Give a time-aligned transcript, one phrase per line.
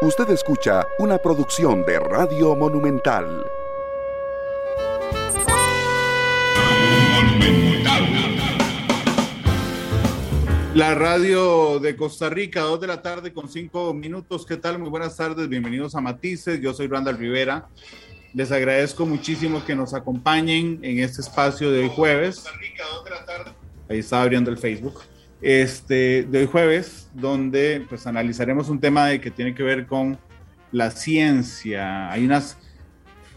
[0.00, 3.44] Usted escucha una producción de Radio Monumental.
[10.76, 14.46] La radio de Costa Rica, dos de la tarde con cinco minutos.
[14.46, 14.78] ¿Qué tal?
[14.78, 16.60] Muy buenas tardes, bienvenidos a Matices.
[16.60, 17.66] Yo soy Randall Rivera.
[18.34, 22.44] Les agradezco muchísimo que nos acompañen en este espacio de hoy jueves.
[23.88, 25.02] Ahí está abriendo el Facebook.
[25.40, 30.18] Este, de hoy jueves, donde pues analizaremos un tema de que tiene que ver con
[30.72, 32.10] la ciencia.
[32.10, 32.58] Hay unas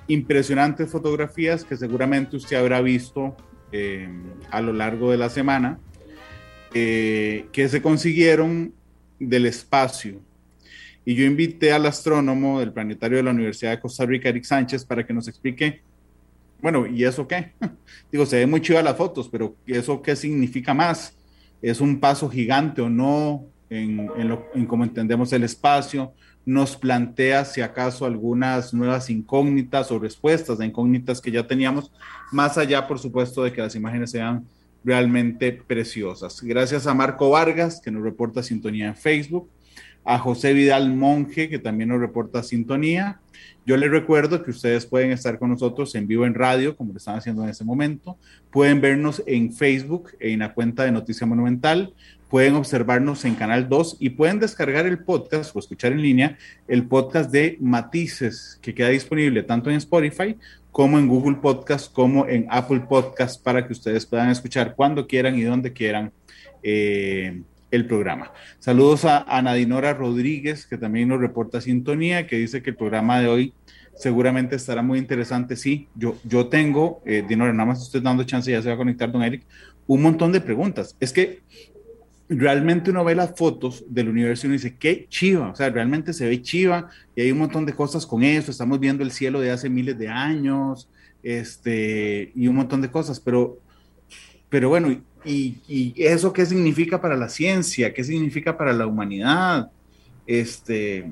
[0.07, 3.35] impresionantes fotografías que seguramente usted habrá visto
[3.71, 4.09] eh,
[4.49, 5.79] a lo largo de la semana
[6.73, 8.73] eh, que se consiguieron
[9.19, 10.19] del espacio.
[11.05, 14.85] Y yo invité al astrónomo del planetario de la Universidad de Costa Rica, Eric Sánchez,
[14.85, 15.81] para que nos explique,
[16.61, 17.53] bueno, ¿y eso qué?
[18.11, 21.15] Digo, se ve muy chiva las fotos, pero ¿eso qué significa más?
[21.61, 26.13] ¿Es un paso gigante o no en, lo, en cómo entendemos el espacio?
[26.45, 31.91] ¿Nos plantea si acaso algunas nuevas incógnitas o respuestas a incógnitas que ya teníamos,
[32.31, 34.45] más allá, por supuesto, de que las imágenes sean
[34.83, 36.41] realmente preciosas.
[36.41, 39.49] Gracias a Marco Vargas, que nos reporta sintonía en Facebook,
[40.03, 43.20] a José Vidal Monje, que también nos reporta sintonía.
[43.63, 46.97] Yo les recuerdo que ustedes pueden estar con nosotros en vivo en radio, como lo
[46.97, 48.17] están haciendo en ese momento.
[48.51, 51.93] Pueden vernos en Facebook, en la cuenta de Noticia Monumental.
[52.27, 56.87] Pueden observarnos en Canal 2 y pueden descargar el podcast o escuchar en línea el
[56.87, 60.37] podcast de Matices, que queda disponible tanto en Spotify
[60.71, 65.37] como en Google Podcast, como en Apple Podcast, para que ustedes puedan escuchar cuando quieran
[65.37, 66.13] y donde quieran
[66.63, 68.31] eh, el programa.
[68.59, 73.19] Saludos a Ana Dinora Rodríguez, que también nos reporta sintonía, que dice que el programa
[73.19, 73.53] de hoy
[73.95, 75.55] seguramente estará muy interesante.
[75.55, 78.77] Sí, yo, yo tengo, eh, Dinora, nada más estoy dando chance, ya se va a
[78.77, 79.43] conectar don Eric,
[79.87, 80.95] un montón de preguntas.
[80.99, 81.41] Es que
[82.27, 86.13] realmente uno ve las fotos del universo y uno dice, qué chiva, o sea, realmente
[86.13, 89.41] se ve chiva y hay un montón de cosas con eso, estamos viendo el cielo
[89.41, 90.89] de hace miles de años,
[91.23, 93.59] este, y un montón de cosas, pero,
[94.49, 99.69] pero bueno, y, eso qué significa para la ciencia, qué significa para la humanidad,
[100.25, 101.05] este,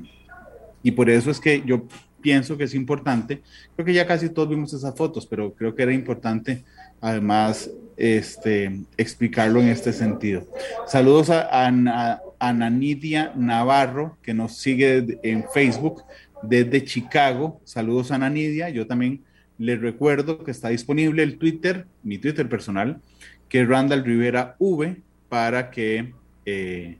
[0.84, 1.84] y por eso es que yo
[2.22, 3.42] pienso que es importante,
[3.76, 6.64] creo que ya casi todos vimos esas fotos, pero creo que era importante
[7.02, 10.48] además este, explicarlo en este sentido.
[10.88, 16.04] Saludos a, a, a Nanidia Navarro, que nos sigue en Facebook
[16.42, 17.60] desde Chicago.
[17.64, 18.70] Saludos a Nanidia.
[18.70, 19.24] Yo también
[19.58, 23.02] les recuerdo que está disponible el Twitter, mi Twitter personal,
[23.50, 24.96] que Randall Rivera V,
[25.28, 26.14] para que
[26.46, 26.98] eh,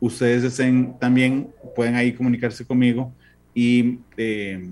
[0.00, 0.60] ustedes
[1.00, 3.12] también pueden ahí comunicarse conmigo
[3.54, 4.70] y eh,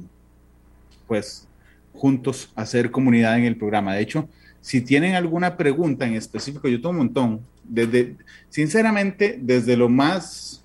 [1.07, 1.49] pues
[1.93, 3.95] juntos hacer comunidad en el programa.
[3.95, 4.29] De hecho,
[4.61, 7.41] si tienen alguna pregunta en específico, yo tengo un montón.
[7.65, 8.17] Desde,
[8.49, 10.63] sinceramente, desde lo más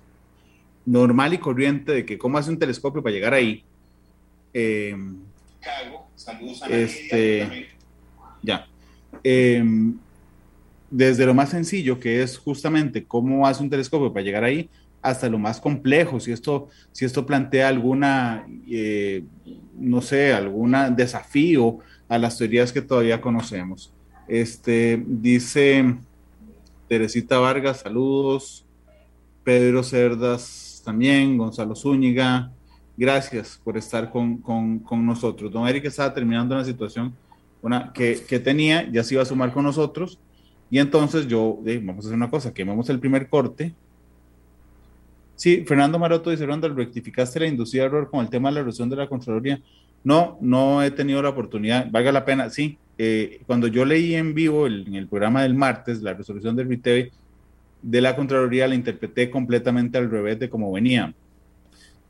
[0.84, 3.64] normal y corriente de que cómo hace un telescopio para llegar ahí.
[4.52, 4.96] Eh,
[6.16, 7.68] Saludos a este,
[8.42, 8.66] ya.
[9.24, 9.64] Eh,
[10.92, 14.68] desde lo más sencillo, que es justamente cómo hace un telescopio para llegar ahí,
[15.00, 19.24] hasta lo más complejo, si esto, si esto plantea alguna, eh,
[19.76, 23.92] no sé, algún desafío a las teorías que todavía conocemos.
[24.28, 25.96] Este, dice
[26.88, 28.64] Teresita Vargas, saludos.
[29.42, 32.52] Pedro Cerdas también, Gonzalo Zúñiga,
[32.96, 35.50] gracias por estar con, con, con nosotros.
[35.50, 37.12] Don Eric estaba terminando una situación
[37.60, 40.18] una, que, que, tenía, ya se iba a sumar con nosotros,
[40.72, 43.74] y entonces yo, vamos a hacer una cosa, quememos el primer corte.
[45.36, 48.88] Sí, Fernando Maroto dice, Ronda, rectificaste la inducida error con el tema de la erosión
[48.88, 49.60] de la Contraloría.
[50.02, 52.78] No, no he tenido la oportunidad, valga la pena, sí.
[52.96, 56.70] Eh, cuando yo leí en vivo el, en el programa del martes la resolución del
[56.70, 57.12] RITEVE
[57.82, 61.12] de la Contraloría, la interpreté completamente al revés de cómo venía.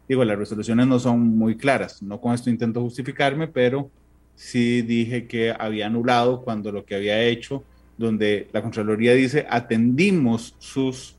[0.09, 3.91] Digo, las resoluciones no son muy claras, no con esto intento justificarme, pero
[4.37, 7.65] sí dije que había anulado cuando lo que había hecho,
[7.97, 11.17] donde la Contraloría dice atendimos sus,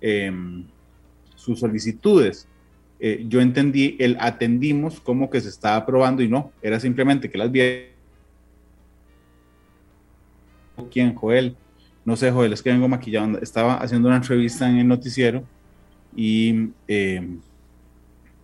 [0.00, 0.32] eh,
[1.34, 2.48] sus solicitudes
[3.04, 7.36] eh, yo entendí el atendimos como que se estaba aprobando y no, era simplemente que
[7.36, 7.60] las vi.
[10.88, 11.12] ¿Quién?
[11.16, 11.56] Joel.
[12.04, 13.38] No sé, Joel, es que vengo maquillado.
[13.40, 15.42] Estaba haciendo una entrevista en el noticiero
[16.14, 17.28] y, eh,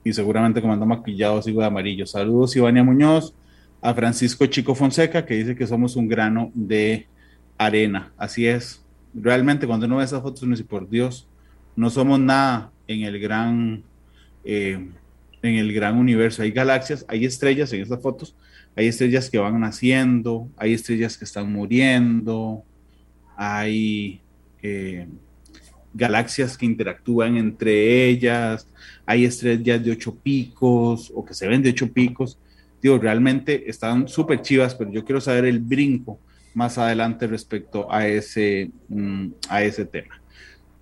[0.02, 2.04] y seguramente como ando maquillado sigo de amarillo.
[2.04, 3.32] Saludos, Ivania Muñoz,
[3.81, 7.06] a Francisco Chico Fonseca, que dice que somos un grano de
[7.58, 8.12] arena.
[8.16, 8.82] Así es.
[9.12, 11.28] Realmente cuando uno ve esas fotos, uno dice, por Dios,
[11.76, 13.84] no somos nada en el gran
[14.44, 14.88] eh,
[15.43, 16.43] en el gran universo.
[16.43, 18.34] Hay galaxias, hay estrellas en estas fotos,
[18.75, 22.64] hay estrellas que van naciendo, hay estrellas que están muriendo,
[23.37, 24.20] hay
[24.62, 25.06] eh,
[25.94, 28.66] galaxias que interactúan entre ellas,
[29.06, 32.38] hay estrellas de ocho picos o que se ven de ocho picos.
[32.81, 36.19] Digo, realmente están súper chivas, pero yo quiero saber el brinco
[36.54, 40.20] más adelante respecto a ese, mm, a ese tema.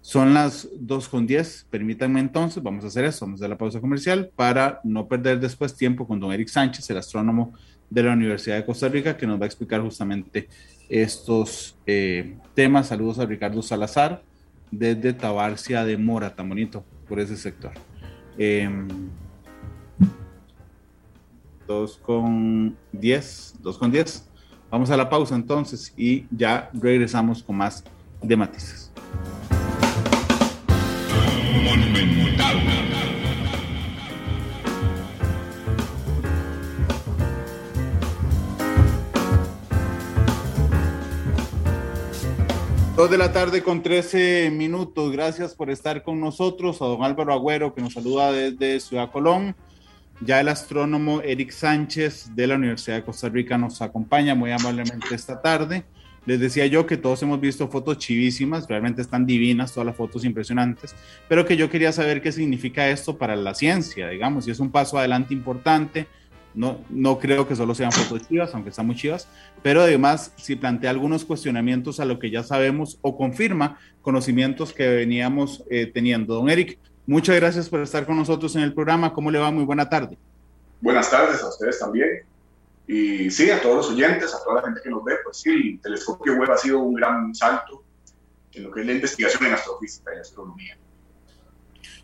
[0.00, 1.66] Son las 2 con 10.
[1.68, 5.40] Permítanme entonces, vamos a hacer eso, vamos a hacer la pausa comercial para no perder
[5.40, 7.54] después tiempo con don Eric Sánchez, el astrónomo
[7.90, 10.48] de la Universidad de Costa Rica, que nos va a explicar justamente
[10.88, 12.86] estos eh, temas.
[12.88, 14.22] Saludos a Ricardo Salazar
[14.70, 17.72] desde Tabarcia de Mora, tan bonito por ese sector.
[18.38, 18.70] Eh,
[21.66, 24.28] 2 con 10, 2 con 10.
[24.70, 27.84] Vamos a la pausa entonces y ya regresamos con más
[28.22, 28.90] de matices.
[42.96, 45.12] Dos de la tarde con 13 minutos.
[45.12, 46.80] Gracias por estar con nosotros.
[46.80, 49.54] A don Álvaro Agüero, que nos saluda desde Ciudad Colón.
[50.20, 55.14] Ya el astrónomo Eric Sánchez de la Universidad de Costa Rica nos acompaña muy amablemente
[55.14, 55.84] esta tarde.
[56.24, 60.24] Les decía yo que todos hemos visto fotos chivísimas, realmente están divinas, todas las fotos
[60.24, 60.96] impresionantes,
[61.28, 64.72] pero que yo quería saber qué significa esto para la ciencia, digamos, y es un
[64.72, 66.08] paso adelante importante
[66.56, 69.28] no, no creo que solo sean fotos chivas, aunque están muy chivas,
[69.62, 74.88] pero además si plantea algunos cuestionamientos a lo que ya sabemos o confirma conocimientos que
[74.88, 76.34] veníamos eh, teniendo.
[76.34, 79.12] Don Eric, muchas gracias por estar con nosotros en el programa.
[79.12, 79.50] ¿Cómo le va?
[79.50, 80.18] Muy buena tarde.
[80.80, 82.24] Buenas tardes a ustedes también.
[82.86, 85.50] Y sí, a todos los oyentes, a toda la gente que nos ve, pues sí,
[85.50, 87.82] el telescopio web ha sido un gran salto
[88.52, 90.76] en lo que es la investigación en astrofísica y astronomía.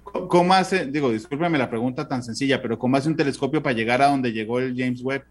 [0.02, 4.02] ¿Cómo hace, digo, discúlpeme la pregunta tan sencilla, pero cómo hace un telescopio para llegar
[4.02, 5.24] a donde llegó el James Webb?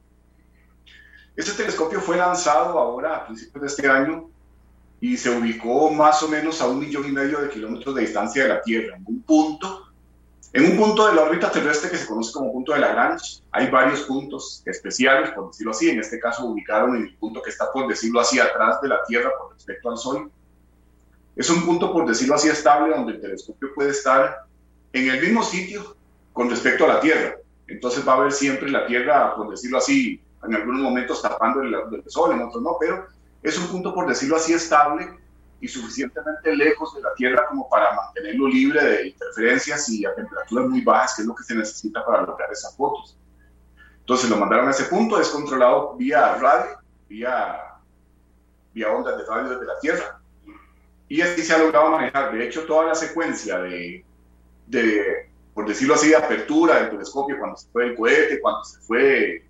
[1.35, 4.29] Este telescopio fue lanzado ahora a principios de este año
[5.01, 8.43] y se ubicó más o menos a un millón y medio de kilómetros de distancia
[8.43, 9.87] de la Tierra, en un punto,
[10.53, 13.41] en un punto de la órbita terrestre que se conoce como punto de Lagrange.
[13.51, 15.89] Hay varios puntos especiales, por decirlo así.
[15.89, 19.03] En este caso ubicaron en el punto que está, por decirlo así, atrás de la
[19.05, 20.31] Tierra con respecto al Sol.
[21.35, 24.43] Es un punto, por decirlo así, estable donde el telescopio puede estar
[24.93, 25.95] en el mismo sitio
[26.31, 27.37] con respecto a la Tierra.
[27.67, 31.73] Entonces va a haber siempre la Tierra, por decirlo así, en algunos momentos tapando el,
[31.73, 33.07] el Sol, en otros no, pero
[33.41, 35.09] es un punto, por decirlo así, estable
[35.59, 40.67] y suficientemente lejos de la Tierra como para mantenerlo libre de interferencias y a temperaturas
[40.67, 43.17] muy bajas, que es lo que se necesita para lograr esas fotos.
[43.99, 46.77] Entonces lo mandaron a ese punto, es controlado vía radio,
[47.07, 47.59] vía,
[48.73, 50.21] vía ondas de radio desde la Tierra.
[51.07, 52.31] Y así se ha logrado manejar.
[52.33, 54.05] De hecho, toda la secuencia de
[54.71, 58.79] de, por decirlo así, de apertura del telescopio cuando se fue el cohete, cuando se
[58.79, 59.45] fue,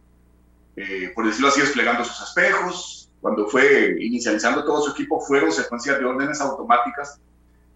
[0.75, 5.99] eh, por decirlo así, desplegando sus espejos, cuando fue inicializando todo su equipo, fueron secuencias
[5.99, 7.19] de órdenes automáticas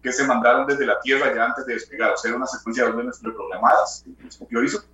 [0.02, 2.84] que se mandaron desde la Tierra ya antes de despegar, o sea, era una secuencia
[2.84, 4.84] de órdenes preprogramadas que hizo,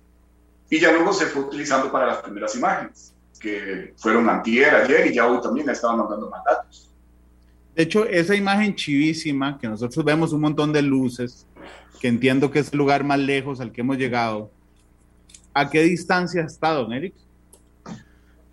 [0.69, 5.13] y ya luego se fue utilizando para las primeras imágenes, que fueron antier, ayer, y
[5.13, 6.89] ya hoy también estaban mandando más datos.
[7.75, 11.45] De hecho, esa imagen chivísima, que nosotros vemos un montón de luces,
[11.99, 14.51] que entiendo que es el lugar más lejos al que hemos llegado,
[15.53, 17.13] ¿a qué distancia está, don Eric?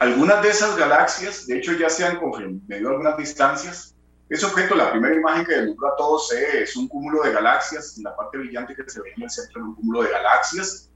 [0.01, 3.95] Algunas de esas galaxias, de hecho, ya se han confirmado algunas distancias.
[4.31, 8.17] Ese objeto, la primera imagen que deslumbró a todos es un cúmulo de galaxias, la
[8.17, 10.89] parte brillante que se ve en el centro de un cúmulo de galaxias.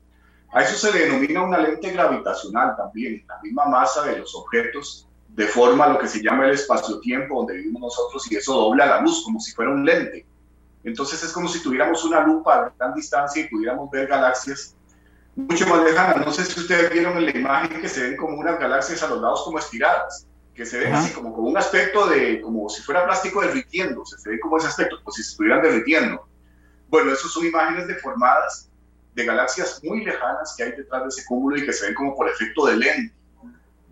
[0.54, 5.06] A eso se le denomina una lente gravitacional también, la misma masa de los objetos
[5.28, 9.22] deforma lo que se llama el espacio-tiempo donde vivimos nosotros y eso dobla la luz
[9.22, 10.24] como si fuera un lente.
[10.82, 14.74] Entonces es como si tuviéramos una lupa a gran distancia y pudiéramos ver galaxias
[15.36, 16.24] mucho más lejanas.
[16.24, 19.08] No sé si ustedes vieron en la imagen que se ven como unas galaxias a
[19.08, 22.82] los lados como estiradas, que se ven así como con un aspecto de, como si
[22.82, 26.26] fuera plástico derritiendo, se ve como ese aspecto, como si se estuvieran derritiendo.
[26.88, 28.70] Bueno, esas son imágenes deformadas
[29.14, 32.14] de galaxias muy lejanas que hay detrás de ese cúmulo y que se ven como
[32.16, 33.14] por efecto de lente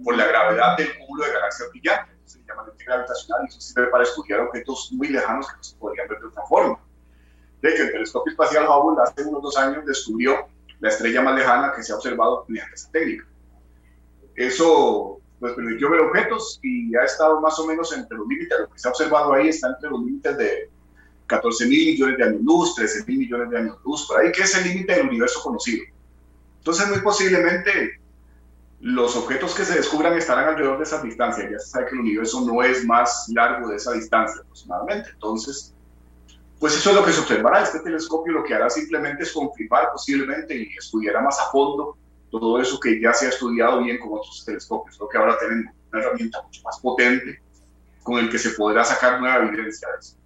[0.04, 2.16] por la gravedad del cúmulo de galaxias brillantes.
[2.25, 5.76] Se llama lente gravitacional y eso sirve para estudiar objetos muy lejanos que no se
[5.76, 6.78] podrían ver de otra forma.
[7.61, 10.49] De hecho, el telescopio espacial Hubble hace unos dos años descubrió
[10.82, 13.24] la estrella más lejana que se ha observado mediante esa técnica.
[14.34, 18.68] Eso pues, permitió ver objetos y ha estado más o menos entre los límites, lo
[18.68, 20.70] que se ha observado ahí está entre los límites de
[21.28, 24.42] 14 mil millones de años luz, 13 mil millones de años luz, por ahí, que
[24.42, 25.84] es el límite del universo conocido.
[26.58, 28.00] Entonces, muy posiblemente
[28.80, 31.48] los objetos que se descubran estarán alrededor de esa distancia.
[31.48, 35.10] Ya se sabe que el universo no es más largo de esa distancia aproximadamente.
[35.10, 35.76] Entonces,
[36.62, 37.64] pues eso es lo que se observará.
[37.64, 41.99] Este telescopio lo que hará simplemente es confirmar posiblemente y estudiará más a fondo
[42.31, 44.97] todo eso que ya se ha estudiado bien con otros telescopios.
[45.00, 47.42] Lo que ahora tenemos una herramienta mucho más potente
[48.04, 50.16] con el que se podrá sacar nueva evidencia de eso.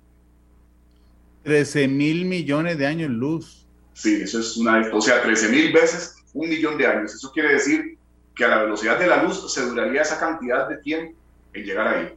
[1.45, 3.67] 13 mil millones de años luz.
[3.95, 7.15] Sí, eso es una, o sea, 13 mil veces un millón de años.
[7.15, 7.97] Eso quiere decir
[8.35, 11.19] que a la velocidad de la luz se duraría esa cantidad de tiempo
[11.55, 12.15] en llegar ahí.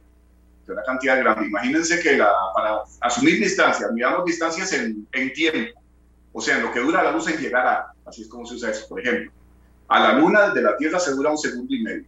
[0.70, 1.46] Es una cantidad grande.
[1.46, 5.80] Imagínense que la, para asumir distancias, miramos distancias en, en tiempo,
[6.32, 8.54] o sea, en lo que dura la luz en llegar a, así es como se
[8.54, 8.86] usa eso.
[8.88, 9.32] Por ejemplo,
[9.88, 12.04] a la luna desde la Tierra se dura un segundo y medio.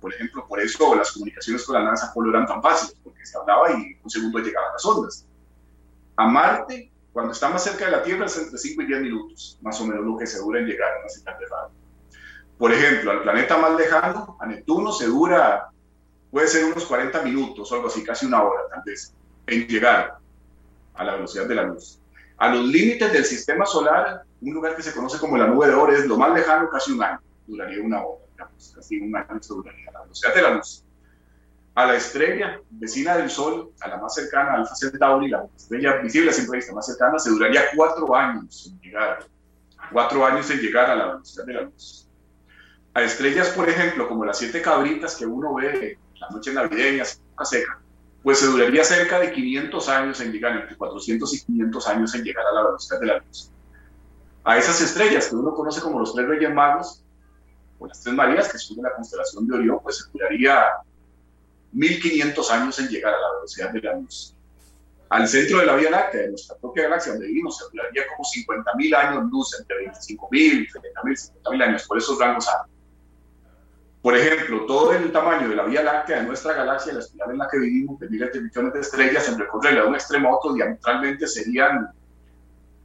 [0.00, 3.38] Por ejemplo, por eso las comunicaciones con la NASA Apolo eran tan fáciles, porque se
[3.38, 5.26] hablaba y un segundo llegaban las ondas.
[6.16, 9.58] A Marte, cuando está más cerca de la Tierra, es entre 5 y 10 minutos,
[9.62, 11.70] más o menos lo que se dura en llegar a una señal de radio.
[12.58, 15.70] Por ejemplo, al planeta más lejano, a Neptuno, se dura,
[16.34, 19.14] puede ser unos 40 minutos o algo así, casi una hora tal vez,
[19.46, 20.18] en llegar
[20.94, 22.00] a la velocidad de la luz.
[22.38, 25.74] A los límites del sistema solar, un lugar que se conoce como la nube de
[25.74, 29.40] Oro es lo más lejano, casi un año, duraría una hora, digamos, casi un año
[29.48, 30.84] duraría la velocidad de la luz
[31.74, 36.32] a la estrella vecina del Sol, a la más cercana, Alfa Centauri, la estrella visible
[36.32, 39.26] siempre está más cercana, se duraría cuatro años en llegar,
[39.92, 42.08] cuatro años en llegar a la velocidad de la luz.
[42.94, 47.44] A estrellas, por ejemplo, como las siete cabritas que uno ve la noche navideña, época
[47.44, 47.80] seca,
[48.22, 52.24] pues se duraría cerca de 500 años en llegar, entre 400 y 500 años en
[52.24, 53.50] llegar a la velocidad de la luz.
[54.44, 57.02] A esas estrellas que uno conoce como los tres reyes magos,
[57.78, 60.64] o las tres Marías, que son de la constelación de Orión, pues se duraría
[61.72, 64.34] 1500 años en llegar a la velocidad de la luz.
[65.10, 68.24] Al centro de la Vía Láctea, de nuestra propia galaxia donde vivimos, se duraría como
[68.24, 72.48] 50.000 años luz, entre 25.000, 70.000, 50.000 años, por esos rangos
[74.04, 77.38] Por ejemplo, todo el tamaño de la Vía Láctea de nuestra galaxia, la espiral en
[77.38, 80.36] la que vivimos, de miles de millones de estrellas, en recorrerla de un extremo a
[80.36, 81.88] otro, diametralmente serían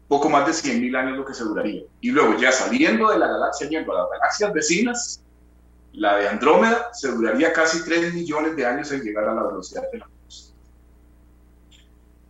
[0.07, 1.83] poco más de 100.000 años lo que se duraría.
[1.99, 5.21] Y luego, ya saliendo de la galaxia, yendo a las galaxias vecinas,
[5.91, 9.91] la de Andrómeda se duraría casi 3 millones de años en llegar a la velocidad
[9.91, 10.53] de la luz.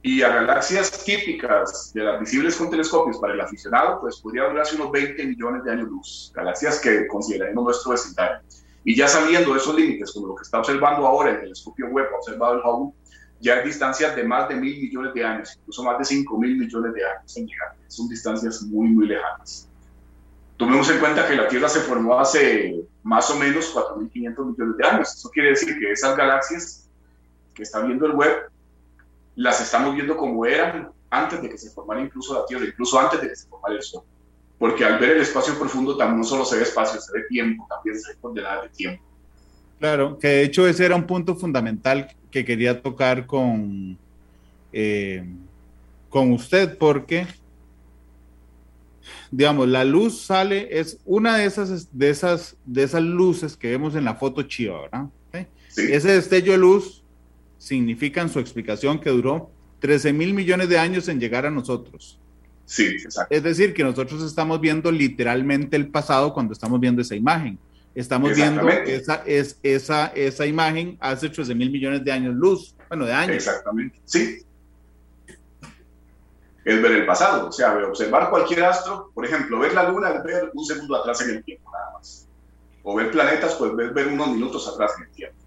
[0.02, 4.78] Y a galaxias típicas de las visibles con telescopios para el aficionado, pues podría durarse
[4.78, 8.40] unos 20 millones de años luz, galaxias que consideraremos nuestro vecindario.
[8.84, 12.08] Y ya saliendo de esos límites, como lo que está observando ahora el telescopio web,
[12.18, 12.94] observado el Hubble,
[13.42, 16.58] ya hay distancias de más de mil millones de años, incluso más de 5 mil
[16.58, 17.76] millones de años en llegar.
[17.88, 19.68] Son distancias muy, muy lejanas.
[20.58, 24.86] Tomemos en cuenta que la Tierra se formó hace más o menos 4.500 millones de
[24.86, 25.16] años.
[25.16, 26.90] Eso quiere decir que esas galaxias
[27.54, 28.50] que está viendo el web,
[29.36, 33.22] las estamos viendo como eran antes de que se formara incluso la Tierra, incluso antes
[33.22, 34.04] de que se formara el Sol.
[34.60, 37.66] Porque al ver el espacio profundo también no solo se ve espacio, se ve tiempo,
[37.70, 39.04] también se ve coordenadas de tiempo.
[39.80, 43.98] Claro, que de hecho ese era un punto fundamental que quería tocar con,
[44.74, 45.26] eh,
[46.10, 47.26] con usted, porque
[49.32, 53.96] digamos, la luz sale, es una de esas, de esas, de esas luces que vemos
[53.96, 55.08] en la foto chiva, ¿verdad?
[55.76, 57.04] Ese destello de luz
[57.58, 62.20] significa en su explicación que duró 13 mil millones de años en llegar a nosotros.
[62.70, 63.34] Sí, exacto.
[63.34, 67.58] Es decir, que nosotros estamos viendo literalmente el pasado cuando estamos viendo esa imagen.
[67.96, 73.06] Estamos viendo esa, es, esa, esa imagen hace 13 mil millones de años luz, bueno,
[73.06, 73.36] de años.
[73.38, 74.46] Exactamente, sí
[76.70, 80.24] es ver el pasado, o sea, observar cualquier astro, por ejemplo, ver la luna es
[80.24, 82.28] ver un segundo atrás en el tiempo, nada más.
[82.84, 85.38] O ver planetas, pues es ver unos minutos atrás en el tiempo.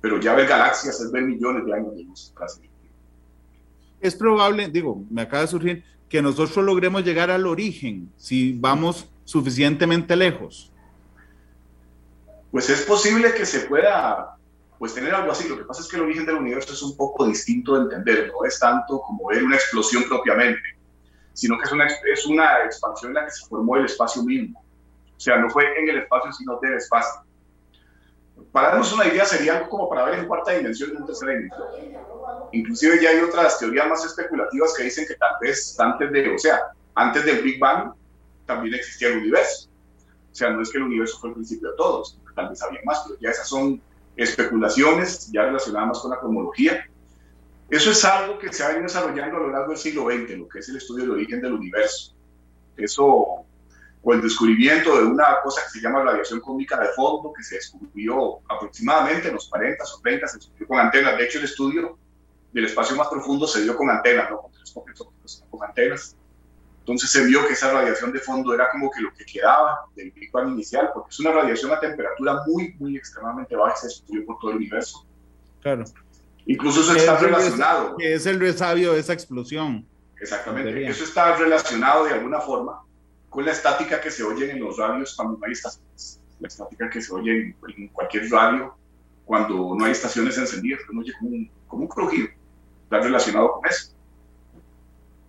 [0.00, 2.98] Pero ya ver galaxias es ver millones de años de luz atrás en el tiempo.
[4.00, 9.08] Es probable, digo, me acaba de surgir, que nosotros logremos llegar al origen si vamos
[9.24, 10.72] suficientemente lejos.
[12.50, 14.36] Pues es posible que se pueda
[14.80, 15.48] pues tener algo así.
[15.48, 18.32] Lo que pasa es que el origen del universo es un poco distinto de entender,
[18.32, 20.60] no es tanto como ver una explosión propiamente,
[21.32, 24.64] sino que es una, es una expansión en la que se formó el espacio mismo.
[25.16, 27.22] O sea, no fue en el espacio, sino del espacio.
[28.52, 31.32] Para darnos una idea, sería algo como para ver en cuarta dimensión y en tercera
[31.32, 31.68] dimensión.
[32.52, 36.38] Inclusive ya hay otras teorías más especulativas que dicen que tal vez antes de, o
[36.38, 37.92] sea, antes del Big Bang
[38.46, 39.68] también existía el universo.
[40.32, 42.80] O sea, no es que el universo fue el principio de todos, tal vez había
[42.84, 43.80] más, pero ya esas son
[44.16, 46.86] especulaciones ya relacionadas con la cosmología.
[47.68, 50.48] Eso es algo que se ha venido desarrollando a lo largo del siglo XX, lo
[50.48, 52.14] que es el estudio del origen del universo.
[52.76, 53.44] Eso,
[54.02, 57.56] con el descubrimiento de una cosa que se llama radiación cósmica de fondo, que se
[57.56, 61.18] descubrió aproximadamente en los 40 o 30, se descubrió con antenas.
[61.18, 61.98] De hecho, el estudio
[62.52, 66.16] del espacio más profundo se dio con antenas, no con telescopios, con antenas.
[66.80, 70.10] Entonces se vio que esa radiación de fondo era como que lo que quedaba del
[70.12, 73.86] Big Bang inicial, porque es una radiación a temperatura muy, muy extremadamente baja y se
[73.88, 75.06] estudió por todo el universo.
[75.60, 75.84] Claro.
[76.46, 77.96] Incluso eso está relacionado.
[77.96, 79.86] Que es el resabio de esa explosión.
[80.18, 80.86] Exactamente.
[80.86, 82.82] Eso está relacionado de alguna forma
[83.30, 86.20] con la estática que se oye en los radios cuando no hay estaciones.
[86.40, 88.74] La estática que se oye en, cualquier radio
[89.24, 92.28] cuando no hay estaciones encendidas, uno oye como un, como un crujido.
[92.84, 93.94] Está relacionado con eso.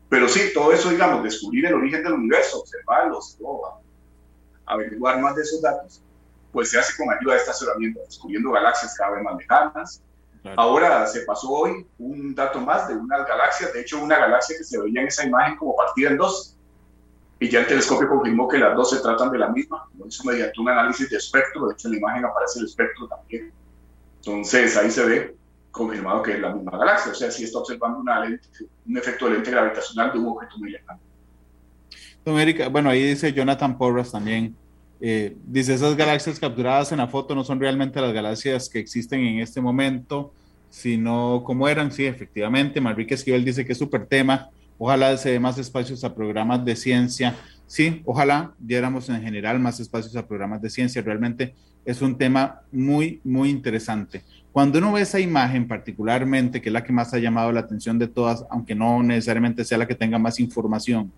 [0.09, 3.37] Pero sí, todo eso, digamos, descubrir el origen del universo, observarlos,
[4.65, 6.01] averiguar más de esos datos,
[6.51, 10.01] pues se hace con ayuda de estas herramientas, descubriendo galaxias cada vez más lejanas.
[10.57, 14.63] Ahora se pasó hoy un dato más de unas galaxias, de hecho una galaxia que
[14.63, 16.57] se veía en esa imagen como partida en dos,
[17.41, 20.23] y ya el telescopio confirmó que las dos se tratan de la misma, lo hizo
[20.25, 23.51] mediante un análisis de espectro, de hecho en la imagen aparece el espectro también.
[24.17, 25.35] Entonces ahí se ve
[25.71, 28.21] confirmado que es la misma galaxia, o sea, sí está observando una
[28.85, 30.99] un efecto de lente gravitacional de un objeto muy lejano.
[32.27, 34.55] América, bueno, ahí dice Jonathan Porras también,
[34.99, 39.19] eh, dice, esas galaxias capturadas en la foto no son realmente las galaxias que existen
[39.19, 40.31] en este momento,
[40.69, 42.79] sino como eran, sí, efectivamente.
[42.79, 44.51] Marrique Esquivel dice que es súper tema,
[44.83, 47.35] ojalá se dé más espacios a programas de ciencia.
[47.67, 51.53] Sí, ojalá diéramos en general más espacios a programas de ciencia, realmente
[51.85, 54.23] es un tema muy, muy interesante.
[54.51, 57.99] Cuando uno ve esa imagen particularmente, que es la que más ha llamado la atención
[57.99, 61.11] de todas, aunque no necesariamente sea la que tenga más información,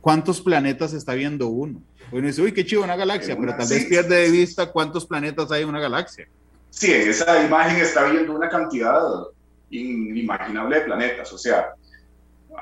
[0.00, 1.80] ¿cuántos planetas está viendo uno?
[2.10, 5.52] Uno dice, uy, qué chido una galaxia, pero tal vez pierde de vista cuántos planetas
[5.52, 6.26] hay en una galaxia.
[6.70, 9.00] Sí, esa imagen está viendo una cantidad
[9.70, 11.32] inimaginable de planetas.
[11.32, 11.74] O sea,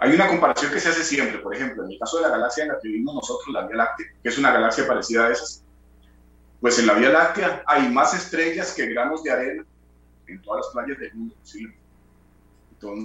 [0.01, 1.39] hay una comparación que se hace siempre.
[1.39, 3.77] Por ejemplo, en el caso de la galaxia en la que vivimos nosotros, la Vía
[3.77, 5.65] Láctea, que es una galaxia parecida a esas,
[6.61, 9.65] pues en la Vía Láctea hay más estrellas que granos de arena
[10.27, 11.35] en todas las playas del mundo.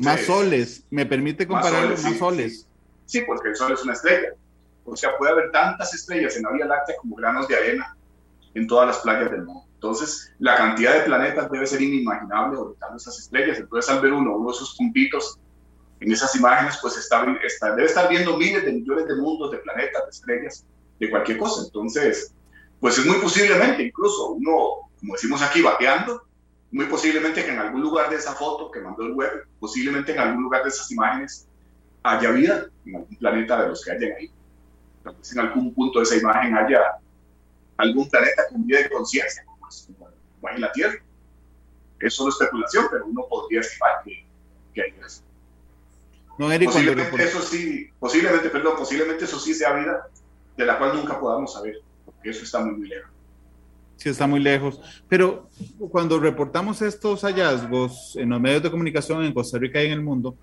[0.02, 2.68] más soles, me permite comparar más soles.
[3.06, 4.30] Sí, porque el Sol es una estrella.
[4.86, 7.96] O sea, puede haber tantas estrellas en la Vía Láctea como granos de arena
[8.54, 9.64] en todas las playas del mundo.
[9.76, 13.60] Entonces, la cantidad de planetas debe ser inimaginable orbitando esas estrellas.
[13.60, 15.38] Entonces, al ver uno, uno de esos puntitos
[16.04, 20.10] en esas imágenes, pues debe estar viendo miles de millones de mundos, de planetas, de
[20.10, 20.66] estrellas,
[21.00, 21.64] de cualquier cosa.
[21.66, 22.34] Entonces,
[22.82, 26.24] pues es muy posiblemente, incluso uno, como decimos aquí, bateando,
[26.72, 30.20] muy posiblemente que en algún lugar de esa foto que mandó el web, posiblemente en
[30.20, 31.48] algún lugar de esas imágenes,
[32.04, 34.32] haya vida en algún planeta de los que hayan ahí.
[35.04, 36.82] Tal vez en algún punto de esa imagen haya
[37.78, 39.68] algún planeta con vida de conciencia, como,
[40.50, 41.02] hay en la Tierra.
[42.02, 44.94] Es solo especulación, pero uno podría estimar que, hay.
[46.38, 50.08] No, Eric, posiblemente eso sí, posiblemente, perdón, posiblemente eso sí sea vida
[50.58, 53.12] de la cual nunca podamos saber, porque eso está muy, muy lejos.
[53.98, 54.82] Sí, está muy lejos.
[55.08, 55.50] Pero
[55.90, 60.02] cuando reportamos estos hallazgos en los medios de comunicación en Costa Rica y en el
[60.02, 60.36] mundo,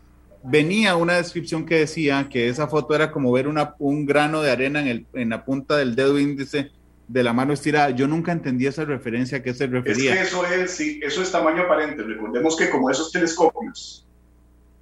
[0.42, 4.50] venía una descripción que decía que esa foto era como ver una, un grano de
[4.50, 6.70] arena en, el, en la punta del dedo índice
[7.08, 7.90] de la mano estirada.
[7.90, 10.14] Yo nunca entendí esa referencia a qué se refería.
[10.14, 12.02] Es que eso es, sí, eso es tamaño aparente.
[12.02, 14.06] Recordemos que como esos telescopios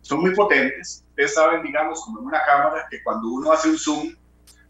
[0.08, 3.78] son muy potentes, ustedes saben, digamos, como en una cámara, que cuando uno hace un
[3.78, 4.16] zoom,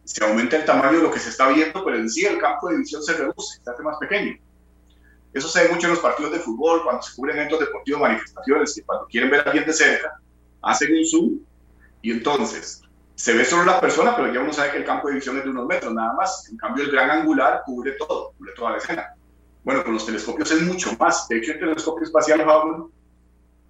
[0.02, 2.68] se aumenta el tamaño de lo que se está viendo, pero en sí el campo
[2.68, 4.36] de visión se reduce, se hace más pequeño.
[5.32, 8.74] Eso se ve mucho en los partidos de fútbol, cuando se cubren eventos deportivos, manifestaciones,
[8.74, 10.20] que cuando quieren ver a alguien de cerca,
[10.62, 11.38] hacen un zoom
[12.02, 12.82] y entonces
[13.14, 15.44] se ve solo la persona, pero ya uno sabe que el campo de visión es
[15.44, 16.48] de unos metros nada más.
[16.50, 19.14] En cambio, el gran angular cubre todo, cubre toda la escena.
[19.62, 21.28] Bueno, con los telescopios es mucho más.
[21.28, 22.92] De hecho, el telescopio espacial Hubble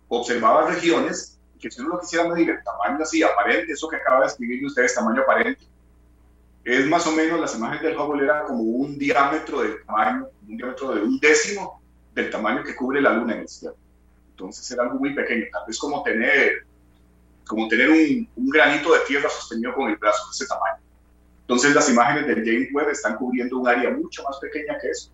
[0.09, 4.21] observaba regiones que si uno lo quisiera medir el tamaño así, aparente, eso que acaba
[4.21, 5.65] de escribir ustedes, tamaño aparente,
[6.65, 10.57] es más o menos, las imágenes del Hubble eran como un diámetro del tamaño, un
[10.57, 11.81] diámetro de un décimo
[12.15, 13.77] del tamaño que cubre la Luna en el cielo.
[14.31, 16.67] Entonces era algo muy pequeño, tal vez como tener
[17.49, 20.83] como tener un, granito de tierra sostenido con el brazo de ese tamaño.
[21.41, 25.11] Entonces las imágenes del James Webb están cubriendo un área mucho más pequeña que eso.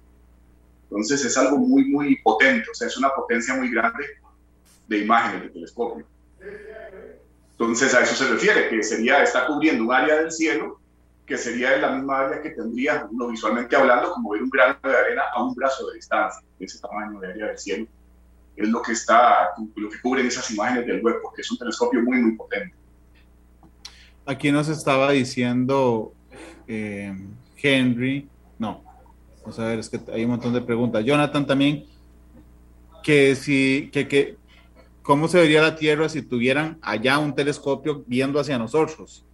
[0.83, 4.05] Entonces es algo muy, muy potente, o sea, es una potencia muy grande
[4.89, 6.05] de imágenes de telescopio.
[7.53, 10.81] Entonces a eso se refiere, que sería, está cubriendo un área del cielo
[11.27, 14.79] que sería de la misma área que tendría, uno visualmente hablando, como ver un grano
[14.83, 17.87] de arena a un brazo de distancia, ese tamaño de área del cielo
[18.57, 22.03] es lo que está, lo que cubren esas imágenes del web, porque es un telescopio
[22.03, 22.75] muy, muy potente.
[24.27, 26.13] Aquí nos estaba diciendo
[26.67, 27.15] eh,
[27.57, 28.29] Henry,
[28.59, 28.85] no,
[29.43, 31.05] vamos a ver, es que hay un montón de preguntas.
[31.05, 31.85] Jonathan también,
[33.03, 34.37] que si, que, que,
[35.05, 39.25] ¿cómo se vería la Tierra si tuvieran allá un telescopio viendo hacia nosotros?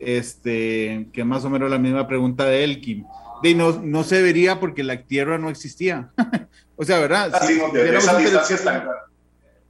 [0.00, 3.06] Este, que más o menos la misma pregunta de Elkin.
[3.42, 6.10] De no, no se vería porque la Tierra no existía.
[6.82, 7.30] O sea, ¿verdad?
[7.34, 8.88] Ah, sí, de, esas distancias tan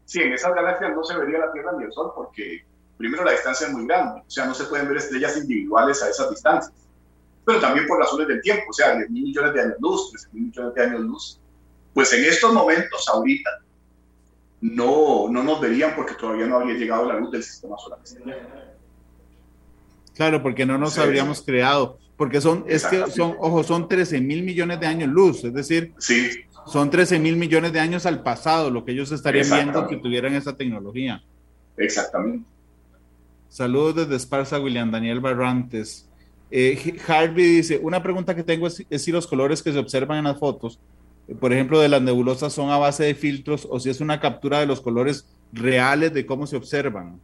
[0.04, 2.64] Sí, en esas galaxias no se vería la Tierra ni el Sol porque
[2.96, 6.08] primero la distancia es muy grande, o sea, no se pueden ver estrellas individuales a
[6.08, 6.72] esas distancias.
[7.44, 10.28] Pero también por razones del tiempo, o sea, 10 mil millones de años luz, 13
[10.34, 11.40] mil millones de años luz.
[11.94, 13.50] Pues en estos momentos, ahorita,
[14.60, 17.98] no, no nos verían porque todavía no habría llegado la luz del sistema solar
[20.14, 24.42] Claro, porque no nos habríamos creado, porque son, es que son, ojo, son 13 mil
[24.42, 26.30] millones de años luz, es decir, sí
[26.66, 30.34] son 13 mil millones de años al pasado lo que ellos estarían viendo si tuvieran
[30.34, 31.22] esa tecnología.
[31.76, 32.44] Exactamente.
[33.48, 36.06] Saludos desde Esparza, William Daniel Barrantes.
[36.50, 40.24] Eh, Harvey dice, una pregunta que tengo es, si los colores que se observan en
[40.24, 40.78] las fotos,
[41.38, 44.60] por ejemplo, de las nebulosas son a base de filtros o si es una captura
[44.60, 47.20] de los colores reales de cómo se observan.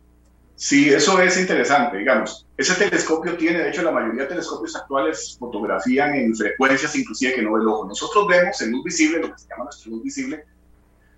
[0.56, 2.46] Sí, eso es interesante, digamos.
[2.56, 7.42] Ese telescopio tiene, de hecho, la mayoría de telescopios actuales fotografían en frecuencias inclusive que
[7.42, 7.86] no ve el ojo.
[7.86, 10.44] Nosotros vemos en luz visible, lo que se llama nuestra luz visible,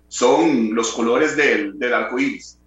[0.09, 2.59] son los colores del, del arco iris.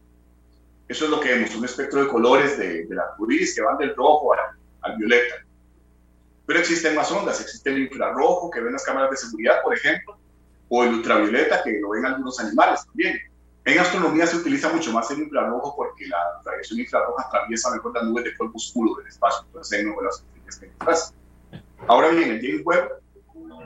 [0.89, 3.95] Eso es lo que vemos, un espectro de colores de, de la que van del
[3.95, 4.33] rojo
[4.83, 5.35] al, violeta.
[6.47, 10.19] Pero existen más ondas, existe el infrarrojo que ven las cámaras de seguridad, por ejemplo,
[10.69, 13.19] o el ultravioleta que lo ven algunos animales también.
[13.65, 18.05] En astronomía se utiliza mucho más el infrarrojo porque la radiación infrarroja atraviesa mejor las
[18.05, 20.09] nubes de polvo oscuro del espacio, entonces no ve
[20.85, 21.15] las
[21.87, 23.03] Ahora bien, el James Webb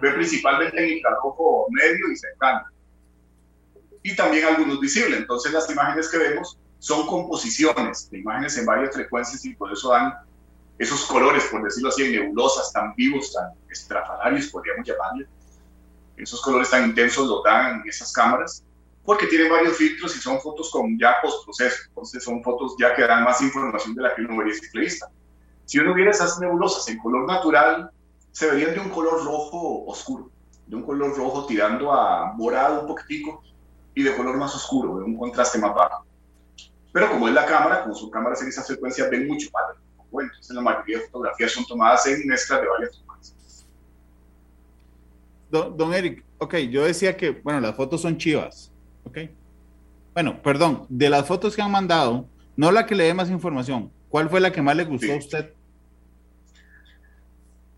[0.00, 2.66] ve principalmente el infrarrojo medio y cercano.
[4.02, 5.20] Y también algunos visibles.
[5.20, 9.90] Entonces las imágenes que vemos son composiciones de imágenes en varias frecuencias y por eso
[9.90, 10.14] dan
[10.78, 15.26] esos colores, por decirlo así, nebulosas tan vivos, tan estrafalarios, podríamos llamarle.
[16.16, 18.62] Esos colores tan intensos los dan esas cámaras
[19.04, 21.76] porque tienen varios filtros y son fotos con ya postproceso.
[21.88, 24.88] Entonces son fotos ya que dan más información de la que uno vería simple
[25.64, 27.90] Si uno viera esas nebulosas en color natural,
[28.32, 30.30] se verían de un color rojo oscuro,
[30.66, 33.42] de un color rojo tirando a morado un poquitico
[33.94, 36.04] y de color más oscuro, de un contraste más bajo.
[36.92, 39.85] Pero como es la cámara, como son cámaras en esa frecuencia, ven mucho más.
[40.24, 43.02] Entonces la mayoría de fotografías son tomadas en mezclas de varias.
[45.50, 48.72] Don, don, Eric, ok, yo decía que, bueno, las fotos son chivas,
[49.04, 49.18] ok.
[50.12, 52.26] Bueno, perdón, de las fotos que han mandado,
[52.56, 55.16] no la que le dé más información, ¿cuál fue la que más le gustó a
[55.16, 55.52] usted?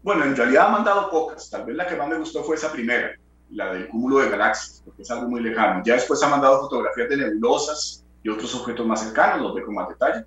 [0.03, 2.73] Bueno, en realidad ha mandado pocas, tal vez la que más me gustó fue esa
[2.73, 3.11] primera,
[3.51, 5.83] la del cúmulo de galaxias, porque es algo muy lejano.
[5.85, 9.75] Ya después ha mandado fotografías de nebulosas, y otros objetos más cercanos, los ve con
[9.75, 10.25] más detalle.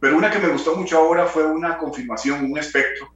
[0.00, 3.08] Pero una que me gustó mucho ahora fue una confirmación, un espectro.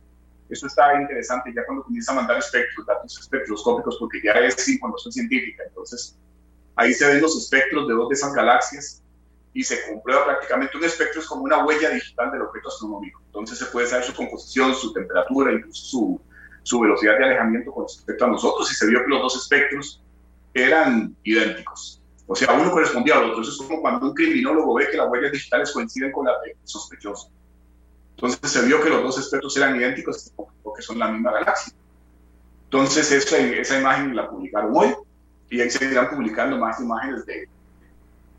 [0.48, 5.12] Eso está interesante ya cuando comienza a mandar espectros, datos espectroscópicos, porque ya es información
[5.12, 5.62] científica.
[5.66, 6.18] Entonces,
[6.74, 9.02] ahí se ven los espectros de dos de esas galaxias
[9.52, 13.20] y se comprueba prácticamente un espectro es como una huella digital del objeto astronómico.
[13.26, 16.20] Entonces se puede saber su composición, su temperatura, incluso su,
[16.62, 20.02] su velocidad de alejamiento con respecto a nosotros y se vio que los dos espectros
[20.54, 21.99] eran idénticos.
[22.32, 23.42] O sea, uno correspondía al otro.
[23.42, 26.54] Eso es como cuando un criminólogo ve que las huellas digitales coinciden con las del
[26.62, 27.28] sospechoso.
[28.10, 31.74] Entonces se vio que los dos espectros eran idénticos porque son la misma galaxia.
[32.66, 34.94] Entonces esa, esa imagen la publicaron hoy
[35.50, 37.48] y ahí seguirán publicando más imágenes de,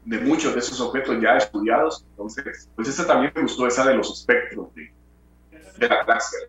[0.05, 2.05] de muchos de esos objetos ya estudiados.
[2.11, 4.89] Entonces, pues esta también me gustó, esa de los espectros de,
[5.77, 6.39] de la galaxia.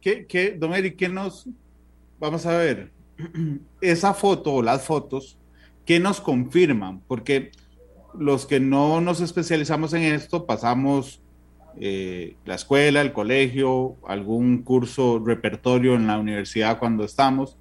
[0.00, 1.46] ¿Qué, qué, don Eric, qué nos...
[2.18, 2.90] Vamos a ver,
[3.82, 5.36] esa foto o las fotos
[5.86, 7.00] ¿qué nos confirman?
[7.06, 7.52] Porque
[8.18, 11.20] los que no nos especializamos en esto pasamos
[11.80, 17.56] eh, la escuela, el colegio, algún curso repertorio en la universidad cuando estamos,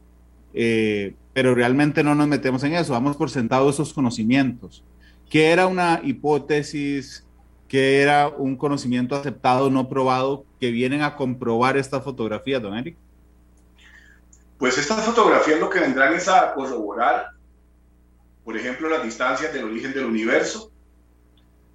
[0.54, 4.84] eh, pero realmente no nos metemos en eso, vamos por sentado esos conocimientos.
[5.30, 7.26] ¿Qué era una hipótesis?
[7.70, 12.98] ¿Qué era un conocimiento aceptado, no probado, que vienen a comprobar esta fotografía, don Eric?
[14.58, 17.28] Pues estas fotografías lo que vendrán es a corroborar
[18.44, 20.72] por ejemplo, las distancias del origen del universo,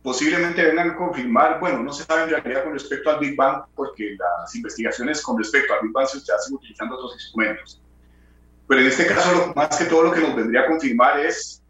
[0.02, 3.64] posiblemente vengan a confirmar, bueno, no se sabe en realidad con respecto al Big Bang,
[3.74, 7.82] porque las investigaciones con respecto al Big Bang se hacen utilizando otros instrumentos.
[8.68, 11.62] Pero en este caso, más que todo lo que nos vendría a confirmar es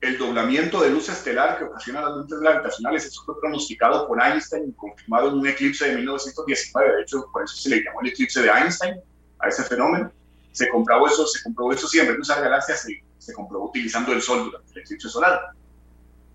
[0.00, 3.06] el doblamiento de luz estelar que ocasiona las luces gravitacionales.
[3.06, 6.96] Eso fue pronosticado por Einstein y confirmado en un eclipse de 1919.
[6.96, 9.00] De hecho, por eso se le llamó el eclipse de Einstein
[9.40, 10.12] a ese fenómeno.
[10.52, 14.22] Se comprobó eso, se comprobó eso siempre, que usar galaxias se se comprobó utilizando el
[14.22, 15.52] sol durante el eclipse solar.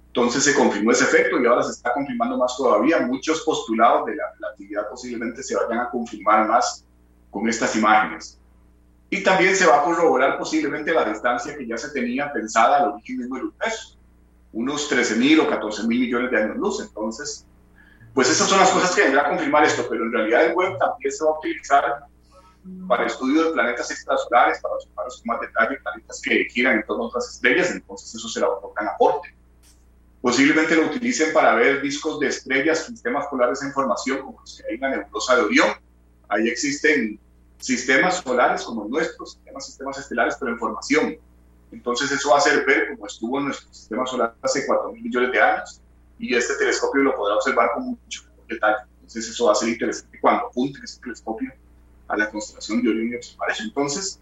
[0.08, 3.00] Entonces se confirmó ese efecto y ahora se está confirmando más todavía.
[3.00, 6.86] Muchos postulados de la relatividad posiblemente se vayan a confirmar más
[7.32, 8.40] con estas imágenes.
[9.10, 12.92] Y también se va a corroborar posiblemente la distancia que ya se tenía pensada al
[12.92, 13.98] origen mismo del universo,
[14.54, 16.82] unos 13 mil o 14 mil millones de años luz.
[16.82, 17.46] Entonces,
[18.14, 20.78] pues esas son las cosas que vendrá a confirmar esto, pero en realidad el web
[20.78, 22.06] también se va a utilizar
[22.88, 27.04] para estudio de planetas extrasolares, para observar con más detalle planetas que giran en torno
[27.04, 29.34] a otras estrellas, entonces eso será un gran aporte.
[30.22, 34.64] Posiblemente lo utilicen para ver discos de estrellas, sistemas polares en formación, como los que
[34.70, 35.70] hay en la nebulosa de Orión.
[36.30, 37.20] Ahí existen
[37.58, 41.18] sistemas solares como nuestros, sistemas, sistemas estelares, pero en formación.
[41.74, 45.32] Entonces eso va a hacer ver cómo estuvo nuestro sistema solar hace 4 mil millones
[45.32, 45.82] de años
[46.20, 48.78] y este telescopio lo podrá observar con mucho detalle.
[48.96, 51.52] Entonces eso va a ser interesante cuando apunte ese telescopio
[52.08, 53.38] a la constelación de Orión y eso.
[53.64, 54.20] Entonces,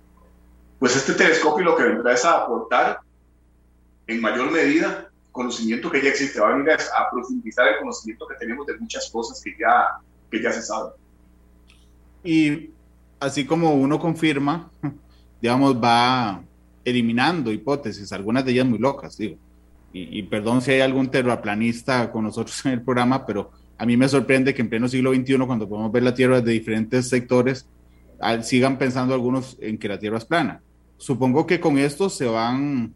[0.79, 2.99] pues este telescopio lo que vendrá es a aportar
[4.07, 8.35] en mayor medida conocimiento que ya existe, va a venir a, profundizar el conocimiento que
[8.35, 10.91] tenemos de muchas cosas que ya, que ya se saben.
[12.23, 12.71] Y
[13.19, 14.69] así como uno confirma,
[15.41, 16.43] digamos, va
[16.83, 19.37] eliminando hipótesis, algunas de ellas muy locas, digo.
[19.93, 23.97] Y, y, perdón si hay algún terraplanista con nosotros en el programa, pero a mí
[23.97, 27.65] me sorprende que en pleno siglo XXI, cuando podemos ver la Tierra desde diferentes sectores,
[28.43, 30.61] sigan pensando algunos en que la Tierra es plana.
[30.97, 32.93] Supongo que con esto se van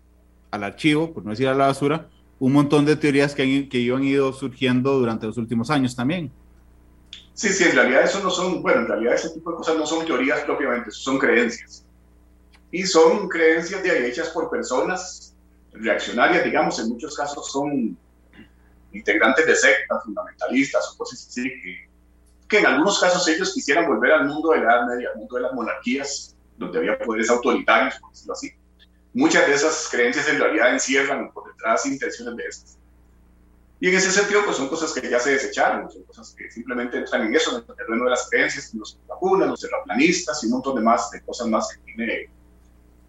[0.52, 3.92] al archivo, por no decir a la basura, un montón de teorías que, han, que
[3.92, 6.32] han ido surgiendo durante los últimos años también.
[7.34, 9.88] Sí, sí, en realidad eso no son, bueno, en realidad ese tipo de cosas no
[9.88, 11.84] son teorías propiamente, son creencias.
[12.72, 15.34] Y son creencias de hechas por personas
[15.74, 17.98] reaccionarias, digamos, en muchos casos son
[18.96, 21.90] integrantes de sectas fundamentalistas o cosas así, que,
[22.48, 25.36] que en algunos casos ellos quisieran volver al mundo de la Edad Media, al mundo
[25.36, 28.52] de las monarquías, donde había poderes autoritarios, por decirlo así.
[29.14, 32.78] Muchas de esas creencias en realidad encierran por detrás intenciones de estas.
[33.80, 36.98] Y en ese sentido, pues son cosas que ya se desecharon, son cosas que simplemente
[36.98, 40.54] entran en eso, en el terreno de las creencias, los vacunas, los terraplanistas y un
[40.54, 42.30] montón de más, de cosas más que tiene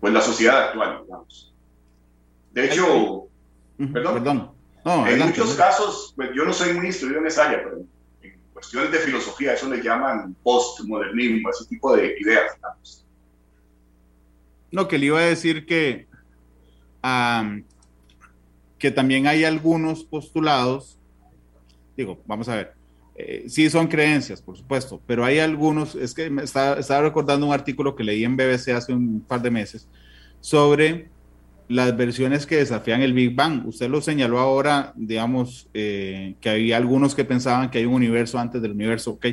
[0.00, 1.54] pues, la sociedad actual, digamos.
[2.52, 3.28] De hecho,
[3.92, 4.55] perdón, perdón.
[4.86, 7.78] En muchos casos, pues yo no soy muy instruido en esa área, pero
[8.22, 13.04] en cuestiones de filosofía, eso le llaman postmodernismo, ese tipo de ideas, digamos.
[14.70, 16.06] No, que le iba a decir que,
[18.78, 20.98] que también hay algunos postulados,
[21.96, 22.74] digo, vamos a ver,
[23.16, 27.46] eh, sí son creencias, por supuesto, pero hay algunos, es que me estaba, estaba recordando
[27.46, 29.88] un artículo que leí en BBC hace un par de meses
[30.40, 31.08] sobre
[31.68, 33.66] las versiones que desafían el Big Bang.
[33.66, 38.38] Usted lo señaló ahora, digamos, eh, que había algunos que pensaban que hay un universo
[38.38, 39.12] antes del universo.
[39.12, 39.26] Ok,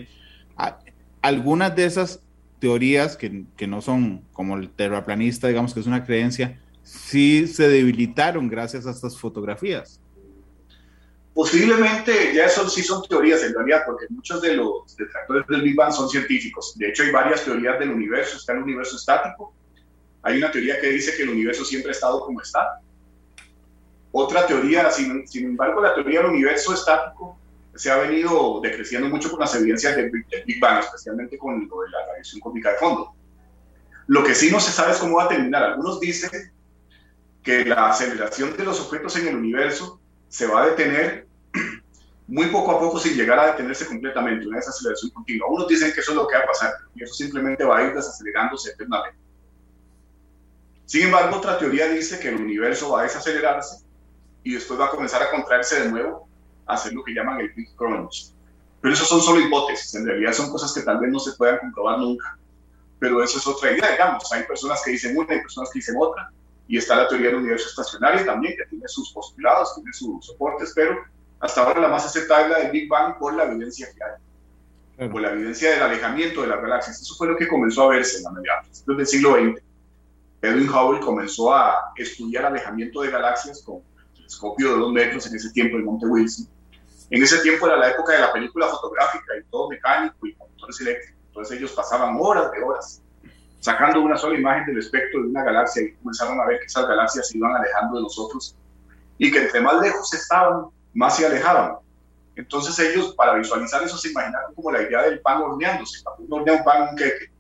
[1.22, 2.22] algunas de esas
[2.60, 7.68] teorías que, que, no son como el terraplanista, digamos que es una creencia, sí se
[7.68, 10.00] debilitaron gracias a estas fotografías.
[11.34, 15.76] Posiblemente ya eso sí son teorías en realidad, porque muchos de los detractores del Big
[15.76, 16.78] Bang son científicos.
[16.78, 18.38] De hecho, hay varias teorías del universo.
[18.38, 19.52] Está el universo estático,
[20.24, 22.80] hay una teoría que dice que el universo siempre ha estado como está.
[24.12, 27.38] Otra teoría, sin, embargo, la teoría del universo estático
[27.76, 31.90] se ha venido decreciendo mucho con las evidencias del, Big Bang, especialmente con lo de
[31.90, 33.14] la radiación cósmica de fondo.
[34.08, 35.64] Lo que sí no se sabe es cómo va a terminar.
[35.64, 36.30] Algunos dicen
[37.42, 41.28] que la aceleración de los objetos en el universo se va a detener
[42.28, 45.50] muy poco a poco sin llegar a detenerse completamente, una desaceleración continua.
[45.50, 47.84] Unos dicen que eso es lo que va a pasar y eso simplemente va a
[47.84, 49.23] ir desacelerándose eternamente.
[50.86, 53.84] Sin embargo, otra teoría dice que el universo va a desacelerarse
[54.44, 56.28] y después va a comenzar a contraerse de nuevo,
[56.66, 58.32] a hacer lo que llaman el Big Crunch.
[58.82, 61.60] Pero eso son solo hipótesis, en realidad son cosas que tal vez no se puedan
[61.60, 62.38] comprobar nunca.
[63.00, 64.32] Pero eso es otra idea, digamos.
[64.34, 66.30] Hay personas que dicen una, hay personas que dicen otra.
[66.68, 70.74] Y está la teoría del universo estacionario también, que tiene sus postulados, tiene sus soportes,
[70.76, 70.98] pero
[71.40, 75.10] hasta ahora la más aceptada es la del Big Bang por la evidencia que hay.
[75.10, 77.02] Por la evidencia del alejamiento de las galaxias.
[77.02, 78.54] Eso fue lo que comenzó a verse en la media
[78.86, 79.62] del siglo XX
[80.44, 85.38] Edwin Hubble comenzó a estudiar alejamiento de galaxias con un telescopio de dos metros en
[85.38, 86.50] ese tiempo en Monte Wilson.
[87.12, 90.52] En ese tiempo era la época de la película fotográfica y todo mecánico y con
[90.52, 91.22] motores eléctricos.
[91.28, 93.02] Entonces ellos pasaban horas de horas
[93.62, 96.90] sacando una sola imagen del espectro de una galaxia y comenzaron a ver que esas
[96.90, 98.58] galaxias se iban alejando de nosotros
[99.18, 101.78] y que entre más lejos estaban, más se alejaban.
[102.36, 106.04] Entonces ellos, para visualizar eso, se imaginaron como la idea del pan horneándose.
[106.04, 107.32] Cuando uno hornea un pan, un queque,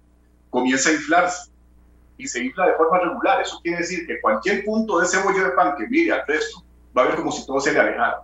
[0.49, 1.52] comienza a inflarse
[2.23, 3.41] y se infla de forma regular.
[3.41, 6.63] Eso quiere decir que cualquier punto de ese bollo de pan que mire al resto
[6.97, 8.21] va a ver como si todo se le alejara.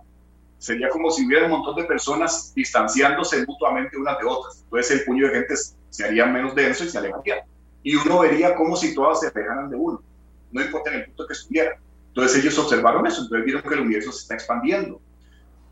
[0.58, 4.62] Sería como si hubiera un montón de personas distanciándose mutuamente unas de otras.
[4.64, 5.54] Entonces el puño de gente
[5.90, 7.44] se haría menos denso y se alejaría.
[7.82, 10.02] Y uno vería como si todas se alejaran de uno,
[10.50, 11.78] no importa en el punto que estuviera.
[12.08, 15.00] Entonces ellos observaron eso, entonces vieron que el universo se está expandiendo.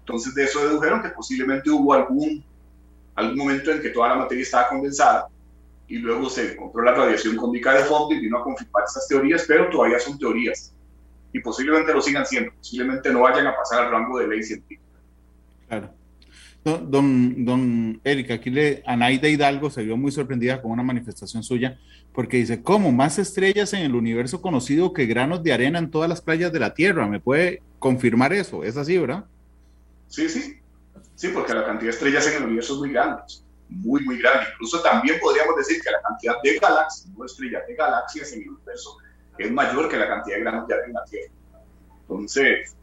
[0.00, 2.44] Entonces de eso dedujeron que posiblemente hubo algún,
[3.14, 5.28] algún momento en que toda la materia estaba condensada
[5.88, 9.44] y luego se encontró la radiación cósmica de fondo y vino a confirmar esas teorías,
[9.48, 10.74] pero todavía son teorías
[11.32, 14.82] y posiblemente lo sigan siendo, posiblemente no vayan a pasar al rango de ley científica.
[15.66, 15.90] Claro.
[16.64, 21.78] Don, don Erika, aquí le, Anaida Hidalgo se vio muy sorprendida con una manifestación suya
[22.12, 22.92] porque dice, ¿cómo?
[22.92, 26.60] Más estrellas en el universo conocido que granos de arena en todas las playas de
[26.60, 27.06] la Tierra.
[27.06, 28.64] ¿Me puede confirmar eso?
[28.64, 29.24] ¿Es así, verdad?
[30.08, 30.58] Sí, sí.
[31.14, 33.22] Sí, porque la cantidad de estrellas en el universo es muy grande
[33.68, 34.46] muy, muy grande.
[34.52, 38.50] Incluso también podríamos decir que la cantidad de galaxias, no estrellas, de galaxias en el
[38.50, 38.98] universo
[39.38, 41.32] es mayor que la cantidad de granos de arena en la Tierra.
[42.00, 42.74] Entonces,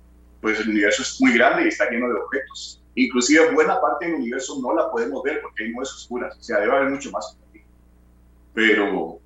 [0.42, 2.82] pues el universo es muy grande y está lleno de objetos.
[2.96, 6.60] Inclusive buena parte del universo no la podemos ver porque hay nubes oscuras, o sea,
[6.60, 7.38] debe haber mucho más.
[8.54, 9.20] Pero,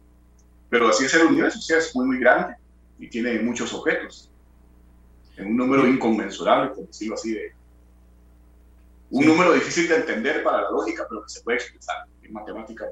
[0.70, 2.56] pero así es el universo, o sea, es muy, muy grande
[2.98, 4.32] y tiene muchos objetos.
[5.38, 7.54] en un número inconmensurable, por decirlo así, de,
[9.12, 12.86] un número difícil de entender para la lógica, pero que se puede expresar en matemática.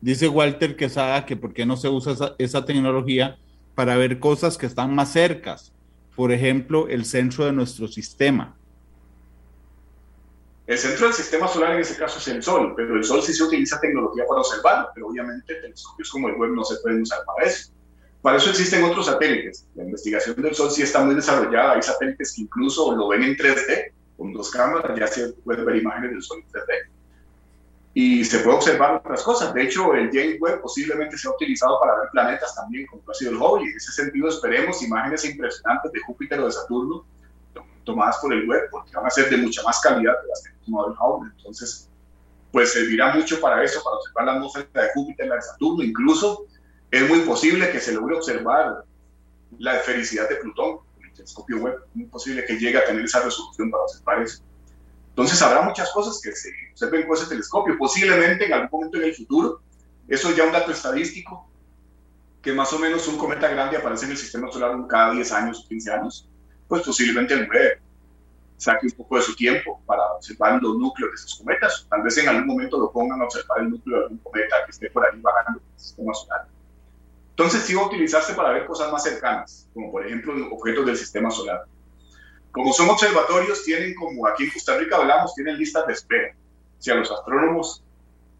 [0.00, 3.38] Dice Walter Quesada que por qué no se usa esa, esa tecnología
[3.74, 5.72] para ver cosas que están más cercas,
[6.16, 8.56] por ejemplo, el centro de nuestro sistema.
[10.66, 13.32] El centro del sistema solar en ese caso es el Sol, pero el Sol sí
[13.32, 17.20] se utiliza tecnología para observarlo, pero obviamente telescopios como el web no se pueden usar
[17.24, 17.72] para eso.
[18.20, 19.66] Para eso existen otros satélites.
[19.74, 21.72] La investigación del Sol sí está muy desarrollada.
[21.72, 25.76] Hay satélites que incluso lo ven en 3D, con dos cámaras, ya se pueden ver
[25.76, 26.90] imágenes del Sol en 3D.
[27.94, 29.54] Y se puede observar otras cosas.
[29.54, 33.14] De hecho, el James Webb posiblemente se ha utilizado para ver planetas también, como ha
[33.14, 33.70] sido el Hubble.
[33.70, 37.04] En ese sentido esperemos imágenes impresionantes de Júpiter o de Saturno
[37.84, 40.50] tomadas por el web, porque van a ser de mucha más calidad que las que
[40.50, 41.32] hemos tomado el Hubble.
[41.38, 41.88] Entonces,
[42.52, 45.82] pues servirá mucho para eso, para observar la atmósfera de Júpiter, la de Saturno.
[45.82, 46.46] Incluso
[46.90, 48.84] es muy posible que se logre observar
[49.58, 50.80] la esfericidad de Plutón
[51.18, 51.74] telescopio web.
[51.94, 54.42] Muy posible que llegue a tener esa resolución para observar eso.
[55.10, 57.76] Entonces, habrá muchas cosas que se observen con ese telescopio.
[57.76, 59.60] Posiblemente en algún momento en el futuro,
[60.08, 61.48] eso es ya un dato estadístico,
[62.40, 65.62] que más o menos un cometa grande aparece en el sistema solar cada 10 años
[65.64, 66.28] o 15 años
[66.68, 67.80] pues posiblemente el web
[68.58, 71.86] saque un poco de su tiempo para observar los núcleos de esos cometas.
[71.88, 74.70] Tal vez en algún momento lo pongan a observar el núcleo de algún cometa que
[74.70, 76.46] esté por ahí bajando el sistema solar.
[77.38, 80.96] Entonces sí va a utilizarse para ver cosas más cercanas, como por ejemplo objetos del
[80.96, 81.66] sistema solar.
[82.50, 86.34] Como son observatorios, tienen como aquí en Costa Rica hablamos, tienen listas de espera.
[86.76, 87.84] O sea, los astrónomos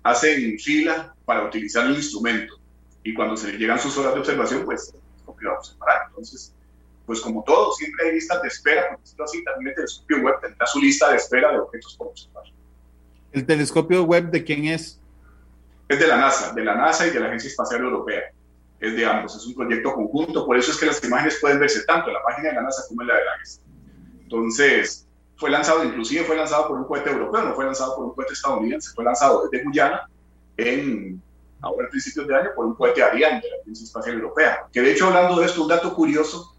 [0.02, 2.58] hacen fila para utilizar el instrumento
[3.04, 6.02] y cuando se llegan sus horas de observación, pues el va a observar.
[6.08, 6.52] Entonces,
[7.06, 10.40] pues como todo, siempre hay listas de espera, por decirlo así, también el telescopio web
[10.40, 12.42] tendrá su lista de espera de objetos por observar.
[13.30, 15.00] ¿El telescopio web de quién es?
[15.88, 18.32] Es de la NASA, de la NASA y de la Agencia Espacial Europea.
[18.80, 21.84] Es de ambos, es un proyecto conjunto, por eso es que las imágenes pueden verse
[21.84, 23.62] tanto en la página de la NASA como en la de la Agencia.
[24.22, 28.14] Entonces, fue lanzado, inclusive fue lanzado por un cohete europeo, no fue lanzado por un
[28.14, 30.08] cohete estadounidense, fue lanzado desde Guyana
[30.56, 31.22] en
[31.60, 34.66] ahora a principios de año por un cohete Ariane de la Agencia Espacial Europea.
[34.72, 36.54] Que de hecho, hablando de esto, un dato curioso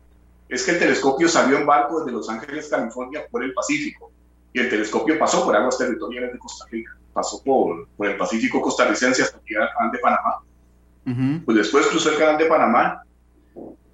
[0.48, 4.12] es que el telescopio salió en barco desde Los Ángeles, California, por el Pacífico.
[4.52, 6.98] Y el telescopio pasó por aguas territoriales de Costa Rica.
[7.14, 10.42] Pasó por, por el Pacífico costarricense hasta llegar al de Panamá.
[11.46, 13.04] Pues después cruzó el canal de Panamá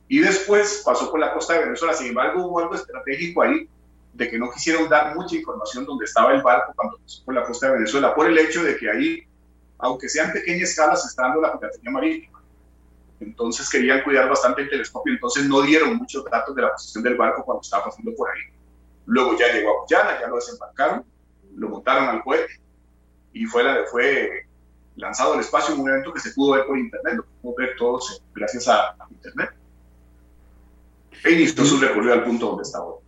[0.08, 1.94] y después pasó por la costa de Venezuela.
[1.94, 3.70] Sin embargo, hubo algo estratégico ahí
[4.14, 7.44] de que no quisieron dar mucha información donde estaba el barco cuando pasó por la
[7.44, 9.24] costa de Venezuela, por el hecho de que ahí,
[9.78, 12.36] aunque sean pequeñas escalas, está dando la piratería marítima
[13.20, 17.16] entonces querían cuidar bastante el telescopio, entonces no dieron muchos datos de la posición del
[17.16, 18.42] barco cuando estaba pasando por ahí.
[19.06, 21.06] Luego ya llegó a Guyana, ya lo desembarcaron,
[21.56, 22.60] lo montaron al cohete
[23.34, 24.48] y fue, la, fue
[24.96, 27.70] lanzado al espacio en un evento que se pudo ver por internet, lo pudimos ver
[27.78, 29.50] todos gracias a, internet.
[31.24, 33.00] E inició su recorrido al punto donde está hoy.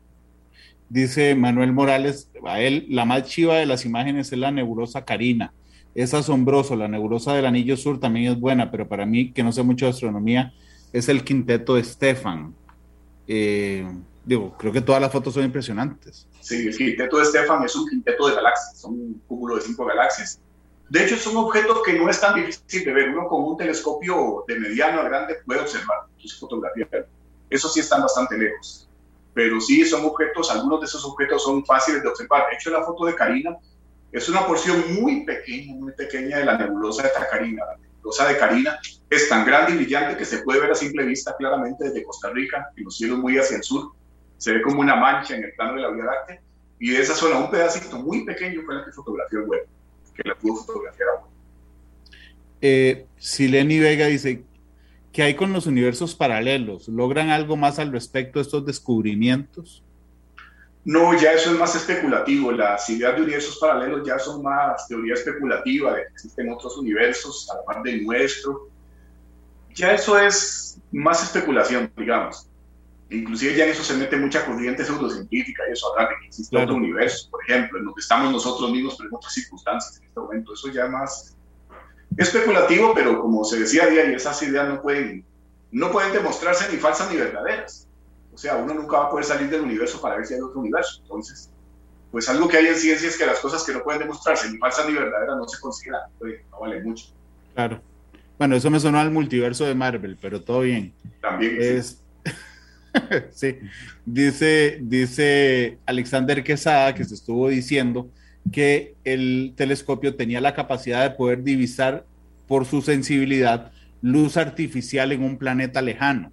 [0.89, 5.53] Dice Manuel Morales, a él la más chiva de las imágenes es la nebulosa Carina
[5.97, 6.75] es asombroso.
[6.75, 9.85] La nebulosa del Anillo Sur también es buena, pero para mí, que no sé mucho
[9.85, 10.53] de astronomía,
[10.93, 12.53] es el quinteto de Stefan.
[13.27, 13.83] Eh,
[14.23, 16.27] digo, creo que todas las fotos son impresionantes.
[16.39, 19.85] Sí, el quinteto de Stefan es un quinteto de galaxias, son un cúmulo de cinco
[19.85, 20.39] galaxias.
[20.89, 23.09] De hecho, es un objeto que no es tan difícil de ver.
[23.09, 26.87] Uno con un telescopio de mediano a grande puede observar sus fotografías.
[27.49, 28.89] Eso sí están bastante lejos.
[29.33, 32.47] Pero sí son objetos, algunos de esos objetos son fáciles de observar.
[32.49, 33.57] De hecho, la foto de Karina
[34.11, 37.65] es una porción muy pequeña, muy pequeña de la nebulosa de Carina.
[37.65, 41.03] La nebulosa de Carina es tan grande y brillante que se puede ver a simple
[41.03, 43.91] vista claramente desde Costa Rica, en los cielos muy hacia el sur.
[44.37, 46.41] Se ve como una mancha en el plano de la Vía Láctea.
[46.79, 49.67] Y de esa zona, un pedacito muy pequeño fue la que fotografió el web,
[50.17, 51.27] que la pudo fotografiar a
[52.59, 54.43] eh, Sileni Vega dice,
[55.13, 56.87] ¿qué hay con los universos paralelos?
[56.87, 59.83] ¿Logran algo más al respecto de estos descubrimientos?
[60.83, 62.51] No, ya eso es más especulativo.
[62.51, 67.49] Las ideas de universos paralelos ya son más teoría especulativa, de que existen otros universos
[67.51, 68.69] a la par del nuestro.
[69.75, 72.46] Ya eso es más especulación, digamos.
[73.09, 76.57] Inclusive ya en eso se mete mucha corriente pseudocientífica y eso habla de que existe
[76.57, 80.19] otro universo, por ejemplo, en donde estamos nosotros mismos, pero en otras circunstancias en este
[80.19, 80.53] momento.
[80.53, 81.35] Eso ya más
[82.17, 85.23] especulativo, pero como se decía ayer, esas ideas no pueden,
[85.71, 87.87] no pueden demostrarse ni falsas ni verdaderas
[88.37, 90.59] o sea, uno nunca va a poder salir del universo para ver si hay otro
[90.59, 90.99] universo.
[91.01, 91.49] Entonces,
[92.11, 94.59] pues algo que hay en ciencia es que las cosas que no pueden demostrarse ni
[94.59, 96.01] falsas ni verdaderas no se consideran,
[96.51, 97.07] no vale mucho.
[97.55, 97.81] Claro.
[98.37, 100.93] Bueno, eso me sonó al multiverso de Marvel, pero todo bien.
[101.19, 101.57] También.
[101.59, 101.87] Es...
[101.87, 101.97] sí.
[104.05, 108.09] Dice, dice Alexander Quesada, que se estuvo diciendo
[108.51, 112.05] que el telescopio tenía la capacidad de poder divisar
[112.47, 113.71] por su sensibilidad
[114.01, 116.31] luz artificial en un planeta lejano.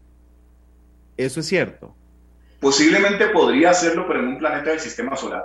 [1.17, 1.95] ¿Eso es cierto?
[2.61, 5.45] Posiblemente podría hacerlo, pero en un planeta del sistema solar,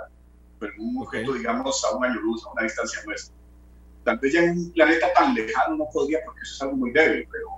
[0.58, 3.34] pero en un objeto, digamos, a un año luz, a una distancia nuestra.
[4.04, 6.92] Tal vez ya en un planeta tan lejano no podría, porque eso es algo muy
[6.92, 7.48] débil, pero,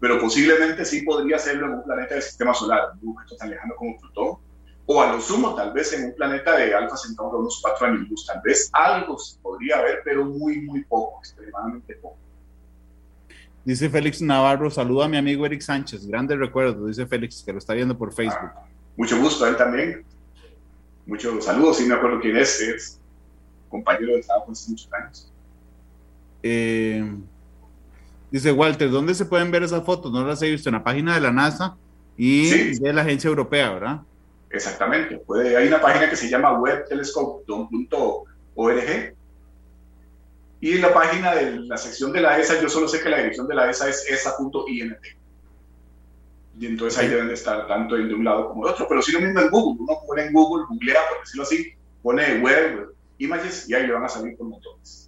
[0.00, 3.74] pero posiblemente sí podría hacerlo en un planeta del sistema solar, un objeto tan lejano
[3.76, 4.36] como Plutón,
[4.86, 8.08] o a lo sumo, tal vez en un planeta de Alfa Centauro, unos cuatro años
[8.08, 12.16] luz, tal vez algo se podría haber, pero muy, muy poco, extremadamente poco.
[13.64, 17.58] Dice Félix Navarro, saluda a mi amigo Eric Sánchez, grandes recuerdos, dice Félix, que lo
[17.58, 18.50] está viendo por Facebook.
[18.54, 20.04] Ah, mucho gusto a él también.
[21.04, 23.00] Muchos saludos, sí me acuerdo quién es, es
[23.68, 25.32] compañero de trabajo hace muchos años.
[26.42, 27.04] Eh,
[28.30, 30.12] dice Walter, ¿dónde se pueden ver esas fotos?
[30.12, 31.76] No las he visto en la página de la NASA
[32.16, 34.00] y de la agencia europea, ¿verdad?
[34.50, 35.18] Exactamente.
[35.18, 39.14] Puede, hay una página que se llama webtelescope.org
[40.60, 43.18] y en la página de la sección de la ESA, yo solo sé que la
[43.18, 44.96] dirección de la ESA es esa.int.
[46.58, 48.88] Y entonces ahí deben de estar tanto de un lado como de otro.
[48.88, 51.72] Pero si lo mismo en Google, uno pone en Google, googlea, por decirlo así,
[52.02, 55.07] pone web, images y ahí le van a salir por montones.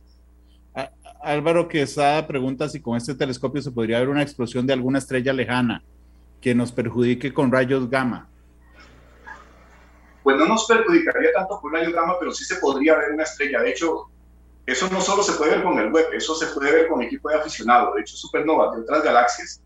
[1.31, 5.33] Álvaro Quesada pregunta si con este telescopio se podría ver una explosión de alguna estrella
[5.33, 5.83] lejana
[6.41, 8.31] que nos perjudique con rayos gamma
[10.23, 13.63] pues no nos perjudicaría tanto por rayos gamma, pero sí se podría ver una estrella.
[13.63, 14.11] De hecho,
[14.67, 17.31] eso no solo se puede ver con el web, eso se puede ver con equipo
[17.31, 17.95] de aficionado.
[17.95, 19.63] De hecho, supernovas de otras galaxias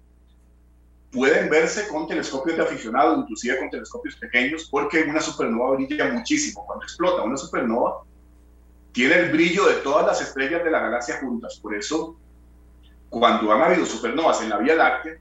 [1.10, 6.64] pueden verse con telescopios de aficionado, inclusive con telescopios pequeños, porque una supernova brilla muchísimo.
[6.66, 8.02] Cuando explota una supernova,
[8.94, 11.58] tiene el brillo de todas las estrellas de la galaxia juntas.
[11.60, 12.16] Por eso,
[13.10, 15.16] cuando han habido supernovas en la Vía Láctea,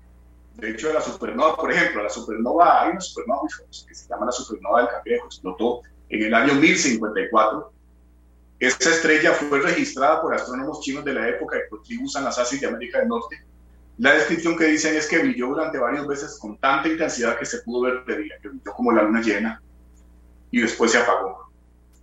[0.54, 3.96] de hecho, de la supernova, por ejemplo, la supernova, hay una supernova muy famosa que
[3.96, 7.74] se llama la supernova del Cangrejo, explotó en el año 1054.
[8.60, 12.68] Esa estrella fue registrada por astrónomos chinos de la época y por tribus anasasis de
[12.68, 13.44] América del Norte.
[13.98, 17.64] La descripción que dicen es que brilló durante varias veces con tanta intensidad que se
[17.64, 19.60] pudo ver de día, que brilló como la luna llena
[20.52, 21.50] y después se apagó.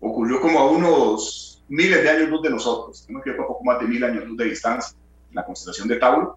[0.01, 3.81] Ocurrió como a unos miles de años luz de nosotros, no creo que poco más
[3.81, 4.97] de mil años luz de distancia,
[5.31, 6.37] en la constelación de Tauro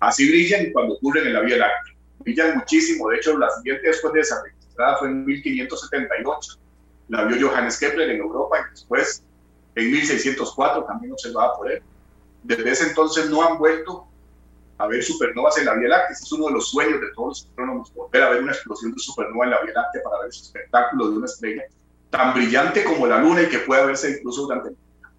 [0.00, 1.94] Así brillan cuando ocurren en la Vía Láctea.
[2.20, 3.08] Brillan muchísimo.
[3.08, 6.52] De hecho, la siguiente después de esa registrada fue en 1578.
[7.08, 9.24] La vio Johannes Kepler en Europa y después
[9.74, 11.82] en 1604 también observada por él.
[12.44, 14.06] Desde ese entonces no han vuelto
[14.76, 16.12] a ver supernovas en la Vía Láctea.
[16.12, 18.92] Ese es uno de los sueños de todos los astrónomos, volver a ver una explosión
[18.92, 21.64] de supernova en la Vía Láctea para ver ese espectáculo de una estrella
[22.10, 25.10] tan brillante como la Luna y que pueda verse incluso durante el día.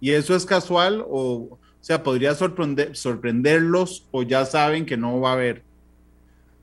[0.00, 5.20] ¿Y eso es casual o o sea, podría sorprender, sorprenderlos o ya saben que no
[5.20, 5.62] va a haber.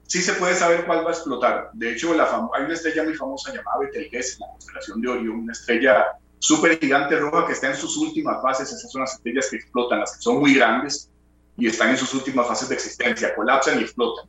[0.08, 1.70] Sí se puede saber cuál va a explotar.
[1.74, 5.40] De hecho, la hay una estrella muy famosa llamada Betelgeuse en la constelación de Orión,
[5.40, 6.06] una estrella
[6.38, 8.72] súper gigante roja que está en sus últimas fases.
[8.72, 11.10] Esas son las estrellas que explotan, las que son muy grandes
[11.58, 14.26] y están en sus últimas fases de existencia, colapsan y explotan.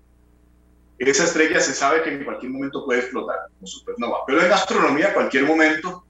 [0.98, 5.12] Esa estrella se sabe que en cualquier momento puede explotar como supernova, pero en astronomía
[5.12, 6.04] cualquier momento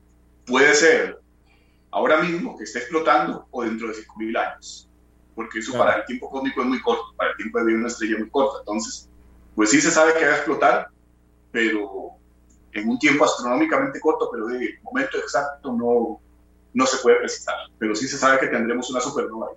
[0.46, 1.20] puede ser
[1.90, 4.88] ahora mismo que está explotando o dentro de 5.000 años,
[5.34, 7.88] porque eso para el tiempo cósmico es muy corto, para el tiempo de vida una
[7.88, 8.58] estrella muy corta.
[8.60, 9.08] Entonces,
[9.56, 10.88] pues sí se sabe que va a explotar,
[11.50, 12.12] pero
[12.72, 16.20] en un tiempo astronómicamente corto, pero de momento exacto no,
[16.74, 19.50] no se puede precisar, pero sí se sabe que tendremos una supernova.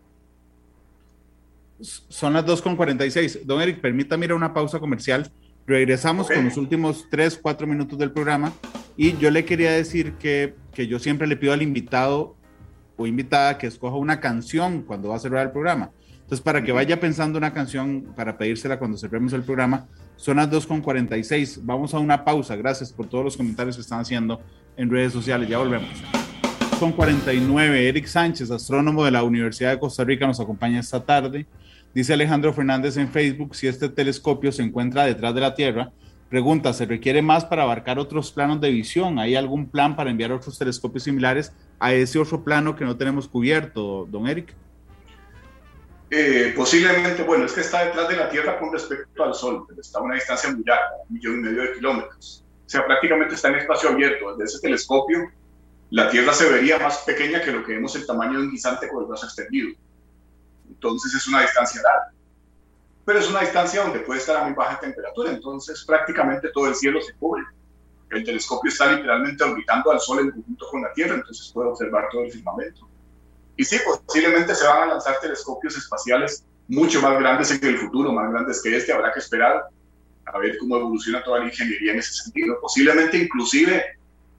[1.82, 3.43] Son las 2.46.
[3.45, 5.32] Don Eric, permítame ir a una pausa comercial.
[5.65, 8.51] Regresamos con los últimos 3, 4 minutos del programa
[8.97, 12.36] y yo le quería decir que, que yo siempre le pido al invitado
[12.97, 15.91] o invitada que escoja una canción cuando va a cerrar el programa.
[16.30, 20.49] Entonces, para que vaya pensando una canción para pedírsela cuando cerremos el programa, son las
[20.51, 21.61] 2.46.
[21.63, 22.55] Vamos a una pausa.
[22.55, 24.41] Gracias por todos los comentarios que están haciendo
[24.75, 25.47] en redes sociales.
[25.49, 25.89] Ya volvemos.
[26.80, 31.45] Con 49, Eric Sánchez, astrónomo de la Universidad de Costa Rica, nos acompaña esta tarde.
[31.93, 35.91] Dice Alejandro Fernández en Facebook, si este telescopio se encuentra detrás de la Tierra,
[36.30, 39.17] Pregunta, ¿se requiere más para abarcar otros planos de visión?
[39.17, 43.27] ¿Hay algún plan para enviar otros telescopios similares a ese otro plano que no tenemos
[43.27, 44.53] cubierto, don Eric?
[46.11, 49.97] Eh, posiblemente, bueno, es que está detrás de la Tierra con respecto al Sol, está
[49.97, 52.45] a una distancia muy larga, un millón y medio de kilómetros.
[52.63, 54.38] O sea, prácticamente está en espacio abierto.
[54.38, 55.32] Desde ese telescopio,
[55.91, 58.87] la Tierra se vería más pequeña que lo que vemos el tamaño de un guisante
[58.87, 59.69] con el brazo extendido.
[60.67, 62.13] Entonces es una distancia larga
[63.09, 66.75] pero es una distancia donde puede estar a muy baja temperatura, entonces prácticamente todo el
[66.75, 67.41] cielo se cubre.
[68.11, 72.07] El telescopio está literalmente orbitando al Sol en conjunto con la Tierra, entonces puede observar
[72.11, 72.87] todo el firmamento.
[73.57, 78.13] Y sí, posiblemente se van a lanzar telescopios espaciales mucho más grandes en el futuro,
[78.13, 79.63] más grandes que este, habrá que esperar
[80.25, 82.59] a ver cómo evoluciona toda la ingeniería en ese sentido.
[82.61, 83.85] Posiblemente inclusive,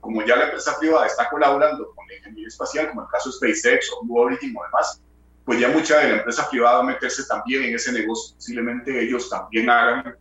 [0.01, 3.55] como ya la empresa privada está colaborando con la ingeniería espacial, como el caso de
[3.55, 5.01] SpaceX o Blue Origin o demás,
[5.45, 8.35] pues ya mucha de la empresa privada va a meterse también en ese negocio.
[8.35, 10.15] Posiblemente ellos también hagan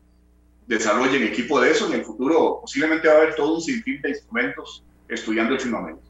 [0.67, 1.87] desarrollen equipo de eso.
[1.87, 6.03] En el futuro posiblemente va a haber todo un sinfín de instrumentos estudiando el firmamento.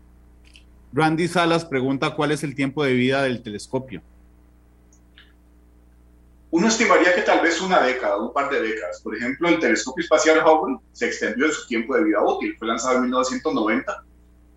[0.92, 4.02] Randy Salas pregunta cuál es el tiempo de vida del telescopio.
[6.52, 9.00] Uno estimaría que tal vez una década, un par de décadas.
[9.02, 12.56] Por ejemplo, el telescopio espacial Hubble se extendió en su tiempo de vida útil.
[12.58, 14.04] Fue lanzado en 1990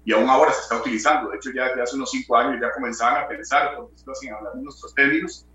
[0.05, 1.29] y aún ahora se está utilizando.
[1.29, 4.53] De hecho, ya hace unos cinco años ya comenzaban a pensar, por decirlo así, hablar
[4.53, 5.45] de nuestros términos,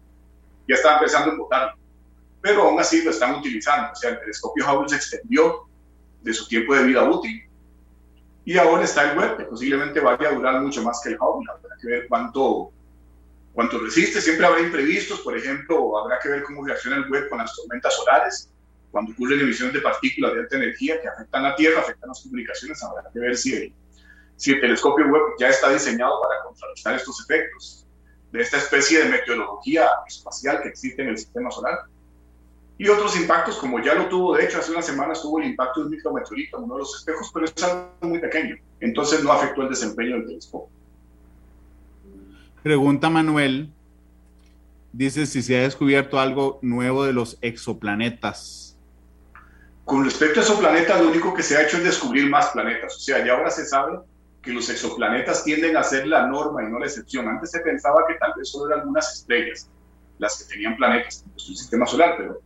[0.69, 1.75] ya estaban empezando a votar.
[2.41, 3.93] Pero aún así lo están utilizando.
[3.93, 5.67] O sea, el telescopio Hubble se extendió
[6.23, 7.49] de su tiempo de vida útil
[8.45, 11.51] y ahora está el web, que posiblemente vaya a durar mucho más que el Hubble.
[11.51, 12.71] Habrá que ver cuánto,
[13.59, 14.21] cuánto resiste.
[14.21, 17.93] Siempre habrá imprevistos, por ejemplo, habrá que ver cómo reacciona el web con las tormentas
[17.93, 18.53] solares.
[18.93, 22.81] Cuando ocurren emisiones de partículas de alta energía que afectan la Tierra, afectan las comunicaciones,
[22.85, 23.73] habrá que ver si el,
[24.37, 27.85] si el telescopio web ya está diseñado para contrarrestar estos efectos
[28.31, 31.81] de esta especie de meteorología espacial que existe en el sistema solar.
[32.79, 35.81] Y otros impactos, como ya lo tuvo, de hecho, hace unas semanas tuvo el impacto
[35.81, 38.55] de un micrometeorito en uno de los espejos, pero es algo muy pequeño.
[38.79, 40.78] Entonces no afectó el desempeño del telescopio.
[42.69, 43.73] Pregunta Manuel,
[44.93, 48.77] dice si se ha descubierto algo nuevo de los exoplanetas.
[49.87, 52.95] Con respecto a exoplanetas, lo único que se ha hecho es descubrir más planetas.
[52.95, 54.01] O sea, ya ahora se sabe
[54.43, 57.27] que los exoplanetas tienden a ser la norma y no la excepción.
[57.27, 59.71] Antes se pensaba que tal vez solo eran algunas estrellas
[60.19, 62.39] las que tenían planetas en nuestro sistema solar, pero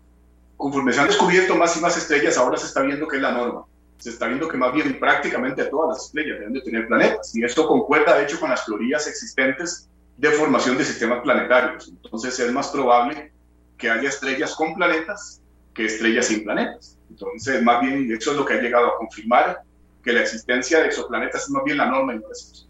[0.56, 3.32] conforme se han descubierto más y más estrellas, ahora se está viendo que es la
[3.32, 3.64] norma.
[3.98, 7.34] Se está viendo que más bien prácticamente todas las estrellas deben de tener planetas.
[7.34, 11.88] Y esto concuerda, de hecho, con las teorías existentes de formación de sistemas planetarios.
[11.88, 13.32] Entonces es más probable
[13.78, 15.40] que haya estrellas con planetas
[15.74, 16.98] que estrellas sin planetas.
[17.10, 19.62] Entonces, más bien, eso es lo que ha llegado a confirmar
[20.02, 22.66] que la existencia de exoplanetas es más bien la norma es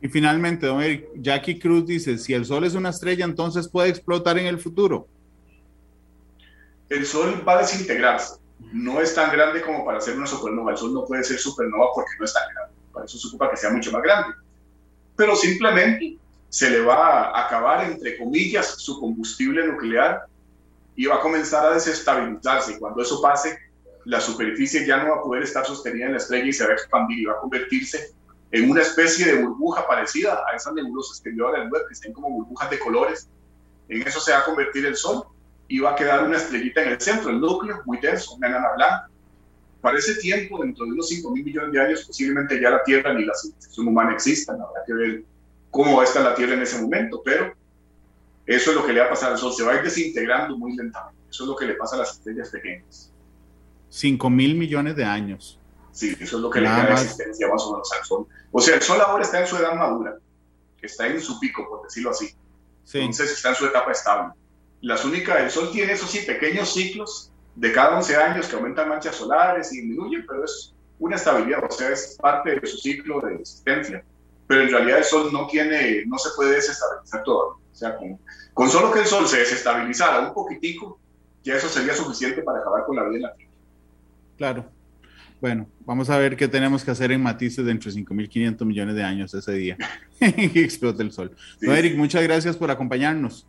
[0.00, 3.90] Y finalmente, don Eric, Jackie Cruz dice, si el Sol es una estrella, entonces puede
[3.90, 5.06] explotar en el futuro.
[6.88, 8.36] El Sol va a desintegrarse.
[8.72, 10.72] No es tan grande como para ser una supernova.
[10.72, 12.74] El Sol no puede ser supernova porque no es tan grande.
[12.92, 14.34] Para eso se ocupa que sea mucho más grande.
[15.16, 16.18] Pero simplemente
[16.50, 20.24] se le va a acabar, entre comillas, su combustible nuclear
[20.96, 22.78] y va a comenzar a desestabilizarse.
[22.78, 23.56] Cuando eso pase,
[24.04, 26.70] la superficie ya no va a poder estar sostenida en la estrella y se va
[26.70, 28.12] a expandir y va a convertirse
[28.50, 31.94] en una especie de burbuja parecida a esas nebulosas que vio ahora el web, que
[31.94, 33.28] están como burbujas de colores.
[33.88, 35.22] En eso se va a convertir el Sol
[35.68, 38.72] y va a quedar una estrellita en el centro, el núcleo, muy denso, una enana
[38.74, 39.08] blanca.
[39.80, 43.14] Para ese tiempo, dentro de unos 5 mil millones de años, posiblemente ya la Tierra
[43.14, 44.60] ni la civilización humana existan.
[44.60, 45.24] Habrá que ver
[45.70, 47.54] cómo va a estar la Tierra en ese momento, pero
[48.46, 49.52] eso es lo que le va a pasar al Sol.
[49.52, 51.20] Se va a ir desintegrando muy lentamente.
[51.30, 53.12] Eso es lo que le pasa a las estrellas pequeñas.
[53.90, 55.58] 5 mil millones de años.
[55.92, 58.26] Sí, eso es lo que le da existencia más o menos al Sol.
[58.50, 60.16] O sea, el Sol ahora está en su edad madura,
[60.80, 62.34] está en su pico, por decirlo así.
[62.92, 64.32] Entonces está en su etapa estable.
[64.80, 68.88] Las únicas, el Sol tiene, esos sí, pequeños ciclos de cada 11 años que aumentan
[68.88, 73.20] manchas solares y disminuyen, pero es una estabilidad, o sea, es parte de su ciclo
[73.20, 74.04] de existencia.
[74.50, 77.60] Pero en realidad el Sol no tiene, no se puede desestabilizar todo.
[77.72, 78.18] O sea, con,
[78.52, 80.98] con solo que el Sol se desestabilizara un poquitico,
[81.44, 83.52] ya eso sería suficiente para acabar con la vida en la Tierra.
[84.36, 84.66] Claro.
[85.40, 89.04] Bueno, vamos a ver qué tenemos que hacer en matices dentro de 5.500 millones de
[89.04, 89.76] años ese día
[90.18, 91.30] que explote el sol.
[91.60, 93.46] Eric, muchas gracias por acompañarnos.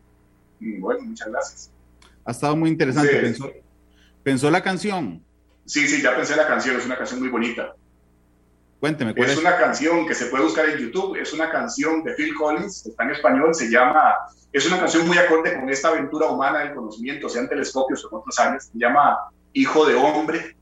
[0.60, 1.72] Mm, bueno, muchas gracias.
[2.26, 3.20] Ha estado muy interesante.
[3.20, 3.52] ¿Pensó,
[4.22, 5.24] ¿Pensó, la canción?
[5.66, 6.78] Sí, sí, ya pensé la canción.
[6.78, 7.74] Es una canción muy bonita.
[8.82, 9.38] Cuénteme, ¿cuál es?
[9.38, 11.16] Es una canción que se puede buscar en YouTube.
[11.16, 13.56] Es una canción de Phil Collins, está en español.
[13.56, 14.16] Se llama.
[14.52, 18.18] Es una canción muy acorde con esta aventura humana del conocimiento, sean telescopios o en
[18.18, 18.66] otras áreas.
[18.66, 19.18] Se llama
[19.54, 20.58] Hijo de Hombre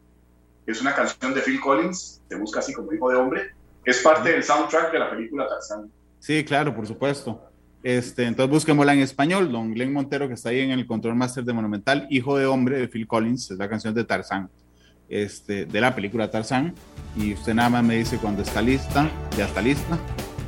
[0.72, 3.52] es una canción de Phil Collins, se busca así como hijo de hombre,
[3.84, 5.90] es parte del soundtrack de la película Tarzán.
[6.20, 7.42] Sí, claro, por supuesto.
[7.82, 11.44] Este, entonces busquémosla en español, don Glenn Montero, que está ahí en el control master
[11.44, 14.50] de Monumental, Hijo de Hombre de Phil Collins, es la canción de Tarzán,
[15.10, 16.74] este, de la película Tarzán.
[17.16, 19.98] Y usted nada más me dice cuando está lista, ya está lista.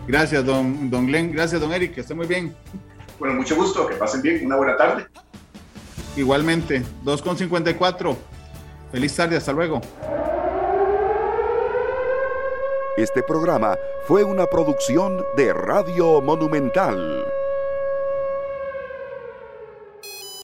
[0.07, 2.55] Gracias, don, don Glenn, gracias, don Eric, que esté muy bien.
[3.19, 5.05] Bueno, mucho gusto, que pasen bien, una buena tarde.
[6.15, 8.17] Igualmente, 2.54.
[8.91, 9.79] Feliz tarde, hasta luego.
[12.97, 17.25] Este programa fue una producción de Radio Monumental.